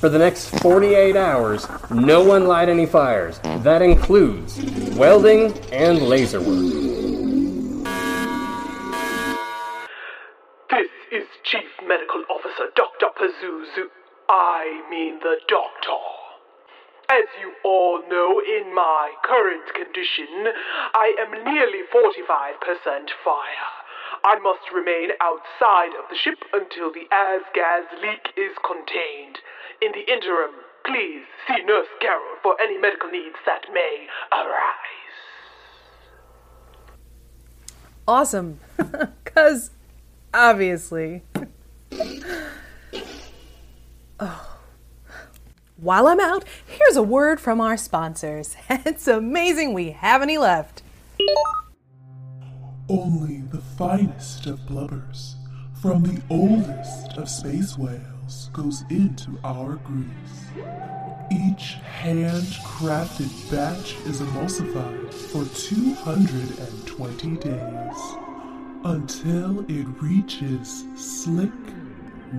For 0.00 0.10
the 0.10 0.18
next 0.18 0.50
48 0.60 1.16
hours, 1.16 1.66
no 1.90 2.22
one 2.22 2.46
light 2.46 2.68
any 2.68 2.84
fires. 2.84 3.38
That 3.62 3.80
includes 3.80 4.60
welding 4.96 5.56
and 5.72 6.02
laser 6.02 6.40
work. 6.40 6.64
This 10.70 10.90
is 11.10 11.26
Chief 11.44 11.70
Medical 11.88 12.24
Officer 12.28 12.70
Dr. 12.74 13.06
Pazuzu. 13.18 13.86
I 14.28 14.86
mean 14.90 15.18
the 15.20 15.36
doctor. 15.48 16.15
As 17.08 17.24
you 17.40 17.52
all 17.62 18.02
know, 18.08 18.40
in 18.40 18.74
my 18.74 19.12
current 19.22 19.72
condition, 19.74 20.50
I 20.92 21.14
am 21.20 21.44
nearly 21.44 21.82
45% 21.94 23.14
fire. 23.22 23.70
I 24.24 24.38
must 24.40 24.72
remain 24.74 25.10
outside 25.20 25.94
of 25.94 26.10
the 26.10 26.16
ship 26.16 26.38
until 26.52 26.92
the 26.92 27.06
as-gas 27.12 27.84
leak 28.02 28.34
is 28.36 28.56
contained. 28.66 29.38
In 29.80 29.92
the 29.92 30.02
interim, 30.12 30.50
please 30.84 31.22
see 31.46 31.62
Nurse 31.64 31.86
Carol 32.00 32.42
for 32.42 32.60
any 32.60 32.76
medical 32.78 33.10
needs 33.10 33.36
that 33.46 33.62
may 33.72 34.08
arise. 34.32 35.14
Awesome. 38.08 38.58
Because, 39.24 39.70
obviously. 40.32 41.22
oh. 44.18 44.55
While 45.86 46.08
I'm 46.08 46.18
out, 46.18 46.42
here's 46.66 46.96
a 46.96 47.02
word 47.04 47.38
from 47.38 47.60
our 47.60 47.76
sponsors. 47.76 48.56
It's 48.68 49.06
amazing 49.06 49.72
we 49.72 49.92
have 49.92 50.20
any 50.20 50.36
left. 50.36 50.82
Only 52.88 53.42
the 53.52 53.60
finest 53.78 54.46
of 54.46 54.58
blubbers 54.66 55.36
from 55.80 56.02
the 56.02 56.20
oldest 56.28 57.16
of 57.16 57.28
space 57.28 57.78
whales 57.78 58.50
goes 58.52 58.82
into 58.90 59.38
our 59.44 59.76
grease. 59.76 60.40
Each 61.30 61.74
hand-crafted 62.00 63.30
batch 63.52 63.94
is 64.06 64.20
emulsified 64.20 65.14
for 65.14 65.44
220 65.44 67.36
days 67.36 68.16
until 68.82 69.60
it 69.70 69.86
reaches 70.02 70.84
slick, 70.96 71.52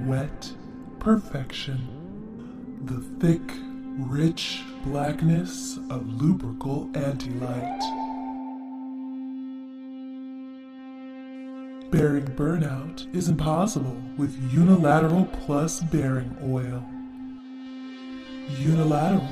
wet 0.06 0.52
perfection. 1.00 1.97
The 2.86 3.02
thick, 3.20 3.42
rich 3.98 4.64
blackness 4.86 5.78
of 5.90 6.22
lubrical 6.22 6.90
anti-light. 6.94 7.80
Bearing 11.90 12.28
burnout 12.28 13.14
is 13.16 13.30
impossible 13.30 13.98
with 14.18 14.38
unilateral 14.54 15.26
plus 15.26 15.82
bearing 15.82 16.36
oil. 16.44 16.86
Unilateral. 18.60 19.28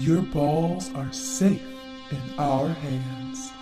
Your 0.00 0.22
balls 0.22 0.92
are 0.94 1.12
safe 1.12 1.62
in 2.10 2.38
our 2.38 2.68
hands. 2.68 3.52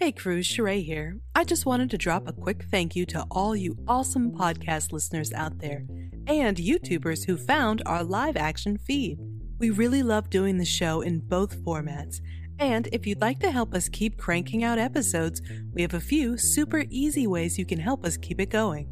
Hey 0.00 0.10
crews, 0.10 0.48
Sheree 0.48 0.84
here. 0.84 1.18
I 1.36 1.44
just 1.44 1.66
wanted 1.66 1.88
to 1.90 1.98
drop 1.98 2.26
a 2.26 2.32
quick 2.32 2.64
thank 2.64 2.96
you 2.96 3.06
to 3.06 3.24
all 3.30 3.54
you 3.54 3.78
awesome 3.86 4.32
podcast 4.32 4.92
listeners 4.92 5.32
out 5.32 5.60
there 5.60 5.86
and 6.26 6.56
YouTubers 6.56 7.24
who 7.24 7.36
found 7.36 7.80
our 7.86 8.02
live 8.02 8.36
action 8.36 8.76
feed. 8.76 9.20
We 9.60 9.70
really 9.70 10.02
love 10.02 10.30
doing 10.30 10.58
the 10.58 10.64
show 10.64 11.00
in 11.00 11.20
both 11.20 11.64
formats. 11.64 12.20
And 12.58 12.88
if 12.92 13.06
you'd 13.06 13.20
like 13.20 13.38
to 13.40 13.52
help 13.52 13.72
us 13.72 13.88
keep 13.88 14.18
cranking 14.18 14.64
out 14.64 14.78
episodes, 14.80 15.40
we 15.72 15.82
have 15.82 15.94
a 15.94 16.00
few 16.00 16.36
super 16.36 16.84
easy 16.90 17.28
ways 17.28 17.56
you 17.56 17.64
can 17.64 17.78
help 17.78 18.04
us 18.04 18.16
keep 18.16 18.40
it 18.40 18.50
going. 18.50 18.88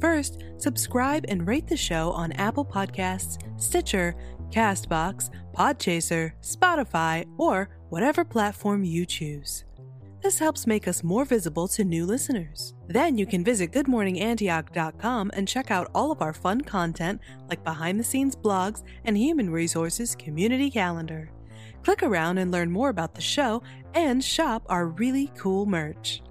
First, 0.00 0.42
subscribe 0.56 1.26
and 1.28 1.46
rate 1.46 1.66
the 1.66 1.76
show 1.76 2.12
on 2.12 2.32
Apple 2.32 2.64
Podcasts, 2.64 3.38
Stitcher, 3.60 4.16
Castbox, 4.50 5.28
Podchaser, 5.54 6.32
Spotify, 6.40 7.26
or 7.36 7.68
whatever 7.90 8.24
platform 8.24 8.84
you 8.84 9.04
choose. 9.04 9.64
This 10.22 10.38
helps 10.38 10.66
make 10.66 10.86
us 10.86 11.02
more 11.02 11.24
visible 11.24 11.66
to 11.68 11.82
new 11.82 12.04
listeners. 12.04 12.74
Then 12.88 13.16
you 13.16 13.24
can 13.24 13.42
visit 13.42 13.72
goodmorningantioch.com 13.72 15.30
and 15.32 15.48
check 15.48 15.70
out 15.70 15.90
all 15.94 16.12
of 16.12 16.20
our 16.20 16.34
fun 16.34 16.60
content 16.60 17.20
like 17.48 17.64
behind 17.64 17.98
the 17.98 18.04
scenes 18.04 18.36
blogs 18.36 18.82
and 19.04 19.16
human 19.16 19.48
resources 19.48 20.14
community 20.14 20.70
calendar. 20.70 21.30
Click 21.82 22.02
around 22.02 22.36
and 22.36 22.50
learn 22.50 22.70
more 22.70 22.90
about 22.90 23.14
the 23.14 23.22
show 23.22 23.62
and 23.94 24.22
shop 24.22 24.62
our 24.68 24.88
really 24.88 25.32
cool 25.38 25.64
merch. 25.64 26.22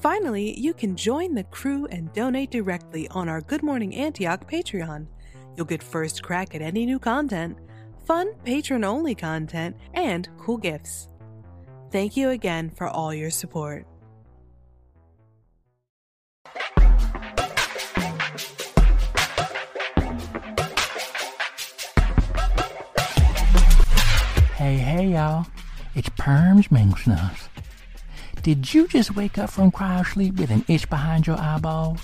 Finally, 0.00 0.56
you 0.58 0.72
can 0.72 0.94
join 0.94 1.34
the 1.34 1.44
crew 1.44 1.86
and 1.86 2.12
donate 2.12 2.52
directly 2.52 3.08
on 3.08 3.28
our 3.28 3.40
Good 3.40 3.64
Morning 3.64 3.92
Antioch 3.96 4.48
Patreon. 4.48 5.08
You'll 5.56 5.66
get 5.66 5.82
first 5.82 6.22
crack 6.22 6.54
at 6.54 6.62
any 6.62 6.86
new 6.86 7.00
content, 7.00 7.58
fun 8.04 8.34
patron 8.44 8.84
only 8.84 9.16
content, 9.16 9.76
and 9.94 10.28
cool 10.38 10.58
gifts. 10.58 11.08
Thank 11.90 12.16
you 12.16 12.30
again 12.30 12.70
for 12.70 12.88
all 12.88 13.14
your 13.14 13.30
support. 13.30 13.86
Hey, 24.56 24.78
hey, 24.78 25.08
y'all. 25.12 25.46
It's 25.94 26.08
Perms 26.10 26.68
Minksnuffs. 26.70 27.48
Did 28.42 28.74
you 28.74 28.88
just 28.88 29.14
wake 29.14 29.38
up 29.38 29.48
from 29.48 29.70
cryo 29.70 30.04
sleep 30.04 30.36
with 30.36 30.50
an 30.50 30.64
itch 30.68 30.90
behind 30.90 31.26
your 31.26 31.38
eyeballs? 31.38 32.00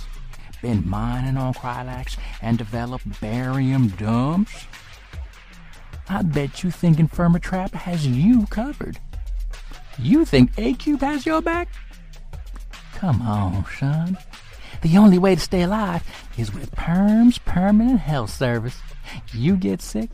Been 0.61 0.89
mining 0.89 1.37
on 1.37 1.55
Krylax 1.55 2.17
and 2.41 2.57
developed 2.57 3.21
barium 3.21 3.89
dumps? 3.89 4.67
I 6.09 6.23
bet 6.23 6.63
you 6.63 6.71
think 6.71 6.99
Infirmatrap 6.99 7.73
has 7.73 8.07
you 8.07 8.47
covered. 8.47 9.01
You 9.99 10.25
think 10.25 10.51
A-Cube 10.59 11.01
has 11.01 11.27
your 11.27 11.43
back? 11.43 11.69
Come 12.95 13.23
on, 13.23 13.65
son. 13.79 14.17
The 14.83 14.97
only 14.99 15.19
way 15.19 15.35
to 15.35 15.41
stay 15.41 15.63
alive 15.63 16.03
is 16.37 16.53
with 16.53 16.73
Perm's 16.73 17.39
Permanent 17.39 18.01
Health 18.01 18.31
Service. 18.31 18.81
You 19.33 19.57
get 19.57 19.83
sick, 19.83 20.11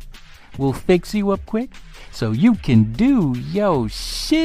we'll 0.58 0.72
fix 0.72 1.14
you 1.14 1.30
up 1.30 1.44
quick 1.46 1.70
so 2.12 2.32
you 2.32 2.54
can 2.54 2.92
do 2.92 3.34
your 3.36 3.88
shit. 3.88 4.38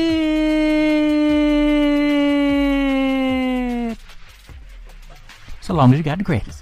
So 5.61 5.73
long 5.73 5.91
as 5.93 5.97
you 5.97 6.03
got 6.03 6.17
the 6.19 6.23
credits. 6.23 6.61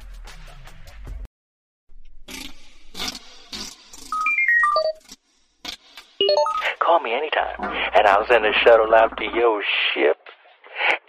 Me 7.03 7.13
anytime, 7.13 7.55
and 7.59 8.07
I'll 8.07 8.27
send 8.27 8.45
a 8.45 8.53
shuttle 8.63 8.93
out 8.93 9.17
to 9.17 9.23
your 9.23 9.63
ship 9.93 10.17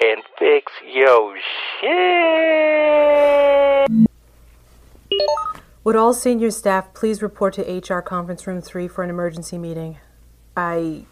and 0.00 0.22
fix 0.38 0.72
your 0.92 1.36
shit. 1.80 1.92
Would 5.84 5.96
all 5.96 6.12
senior 6.12 6.50
staff 6.50 6.94
please 6.94 7.22
report 7.22 7.54
to 7.54 7.62
HR 7.62 8.00
Conference 8.00 8.46
Room 8.46 8.60
3 8.60 8.86
for 8.88 9.02
an 9.02 9.10
emergency 9.10 9.58
meeting? 9.58 9.98
I 10.56 11.04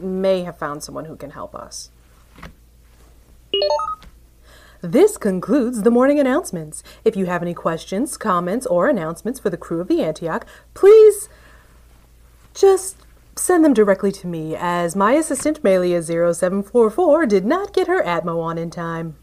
may 0.00 0.44
have 0.44 0.56
found 0.58 0.82
someone 0.82 1.04
who 1.04 1.16
can 1.16 1.30
help 1.30 1.54
us. 1.54 1.90
This 4.80 5.16
concludes 5.16 5.82
the 5.82 5.90
morning 5.90 6.18
announcements. 6.18 6.82
If 7.04 7.16
you 7.16 7.26
have 7.26 7.42
any 7.42 7.54
questions, 7.54 8.16
comments, 8.16 8.66
or 8.66 8.88
announcements 8.88 9.40
for 9.40 9.50
the 9.50 9.56
crew 9.56 9.80
of 9.80 9.88
the 9.88 10.02
Antioch, 10.02 10.46
please 10.74 11.28
just 12.54 13.03
send 13.36 13.64
them 13.64 13.74
directly 13.74 14.12
to 14.12 14.26
me, 14.26 14.56
as 14.56 14.94
my 14.94 15.12
assistant 15.14 15.62
Malia0744 15.62 17.28
did 17.28 17.44
not 17.44 17.72
get 17.72 17.88
her 17.88 18.02
Atmo 18.02 18.40
on 18.40 18.58
in 18.58 18.70
time. 18.70 19.16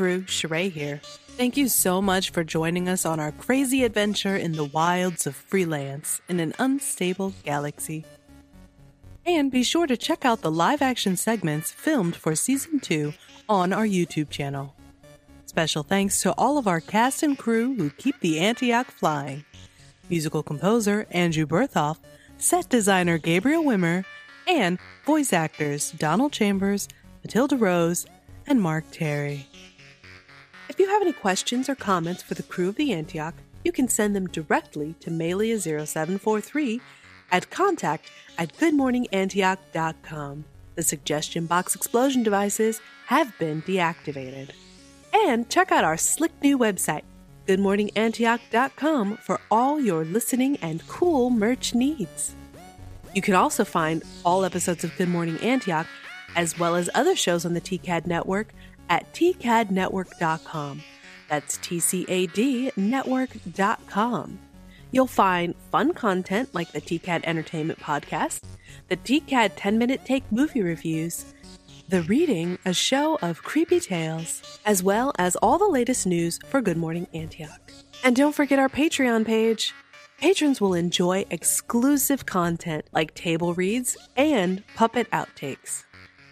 Crew, 0.00 0.22
Sheree 0.22 0.72
here. 0.72 0.98
Thank 1.36 1.58
you 1.58 1.68
so 1.68 2.00
much 2.00 2.30
for 2.30 2.42
joining 2.42 2.88
us 2.88 3.04
on 3.04 3.20
our 3.20 3.32
crazy 3.32 3.84
adventure 3.84 4.34
in 4.34 4.52
the 4.52 4.64
wilds 4.64 5.26
of 5.26 5.36
freelance 5.36 6.22
in 6.26 6.40
an 6.40 6.54
unstable 6.58 7.34
galaxy. 7.44 8.06
And 9.26 9.52
be 9.52 9.62
sure 9.62 9.86
to 9.86 9.98
check 9.98 10.24
out 10.24 10.40
the 10.40 10.50
live 10.50 10.80
action 10.80 11.18
segments 11.18 11.70
filmed 11.70 12.16
for 12.16 12.34
season 12.34 12.80
2 12.80 13.12
on 13.46 13.74
our 13.74 13.84
YouTube 13.84 14.30
channel. 14.30 14.74
Special 15.44 15.82
thanks 15.82 16.22
to 16.22 16.32
all 16.38 16.56
of 16.56 16.66
our 16.66 16.80
cast 16.80 17.22
and 17.22 17.36
crew 17.36 17.74
who 17.74 17.90
keep 17.90 18.18
the 18.20 18.38
Antioch 18.38 18.90
flying 18.90 19.44
musical 20.08 20.42
composer 20.42 21.06
Andrew 21.10 21.44
Berthoff, 21.44 21.98
set 22.38 22.70
designer 22.70 23.18
Gabriel 23.18 23.64
Wimmer, 23.64 24.06
and 24.48 24.78
voice 25.04 25.34
actors 25.34 25.92
Donald 25.92 26.32
Chambers, 26.32 26.88
Matilda 27.22 27.58
Rose, 27.58 28.06
and 28.46 28.62
Mark 28.62 28.84
Terry. 28.92 29.46
If 30.70 30.78
you 30.78 30.88
have 30.88 31.02
any 31.02 31.12
questions 31.12 31.68
or 31.68 31.74
comments 31.74 32.22
for 32.22 32.34
the 32.34 32.44
crew 32.44 32.68
of 32.68 32.76
the 32.76 32.92
Antioch, 32.92 33.34
you 33.64 33.72
can 33.72 33.88
send 33.88 34.14
them 34.14 34.28
directly 34.28 34.94
to 35.00 35.10
Malia0743 35.10 36.80
at 37.32 37.50
contact 37.50 38.08
at 38.38 38.56
goodmorningantioch.com. 38.56 40.44
The 40.76 40.82
suggestion 40.84 41.46
box 41.46 41.74
explosion 41.74 42.22
devices 42.22 42.80
have 43.06 43.36
been 43.36 43.62
deactivated. 43.62 44.50
And 45.12 45.50
check 45.50 45.72
out 45.72 45.82
our 45.82 45.96
slick 45.96 46.30
new 46.40 46.56
website, 46.56 47.02
goodmorningantioch.com, 47.48 49.16
for 49.16 49.40
all 49.50 49.80
your 49.80 50.04
listening 50.04 50.56
and 50.58 50.86
cool 50.86 51.30
merch 51.30 51.74
needs. 51.74 52.36
You 53.12 53.22
can 53.22 53.34
also 53.34 53.64
find 53.64 54.04
all 54.24 54.44
episodes 54.44 54.84
of 54.84 54.96
Good 54.96 55.08
Morning 55.08 55.36
Antioch, 55.38 55.88
as 56.36 56.60
well 56.60 56.76
as 56.76 56.88
other 56.94 57.16
shows 57.16 57.44
on 57.44 57.54
the 57.54 57.60
TCAD 57.60 58.06
network, 58.06 58.54
at 58.90 59.10
tcadnetwork.com. 59.14 60.82
That's 61.28 61.58
TCAD 61.58 62.76
network.com. 62.76 64.38
You'll 64.90 65.06
find 65.06 65.54
fun 65.70 65.94
content 65.94 66.52
like 66.52 66.72
the 66.72 66.80
TCAD 66.80 67.20
Entertainment 67.24 67.78
Podcast, 67.78 68.40
the 68.88 68.96
TCAD 68.96 69.52
10 69.54 69.78
Minute 69.78 70.04
Take 70.04 70.24
movie 70.32 70.62
reviews, 70.62 71.32
the 71.88 72.02
reading, 72.02 72.58
a 72.64 72.74
show 72.74 73.16
of 73.22 73.44
creepy 73.44 73.78
tales, 73.78 74.42
as 74.66 74.82
well 74.82 75.12
as 75.18 75.36
all 75.36 75.58
the 75.58 75.68
latest 75.68 76.06
news 76.06 76.40
for 76.46 76.60
Good 76.60 76.76
Morning 76.76 77.06
Antioch. 77.14 77.72
And 78.02 78.16
don't 78.16 78.34
forget 78.34 78.58
our 78.58 78.68
Patreon 78.68 79.24
page. 79.24 79.72
Patrons 80.18 80.60
will 80.60 80.74
enjoy 80.74 81.24
exclusive 81.30 82.26
content 82.26 82.84
like 82.92 83.14
table 83.14 83.54
reads 83.54 83.96
and 84.16 84.62
puppet 84.74 85.08
outtakes. 85.12 85.84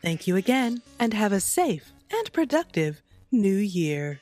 Thank 0.03 0.27
you 0.27 0.37
again, 0.37 0.83
and 0.99 1.15
have 1.15 1.33
a 1.33 1.41
safe 1.41 1.93
and 2.13 2.33
productive 2.33 3.03
new 3.31 3.57
year. 3.57 4.21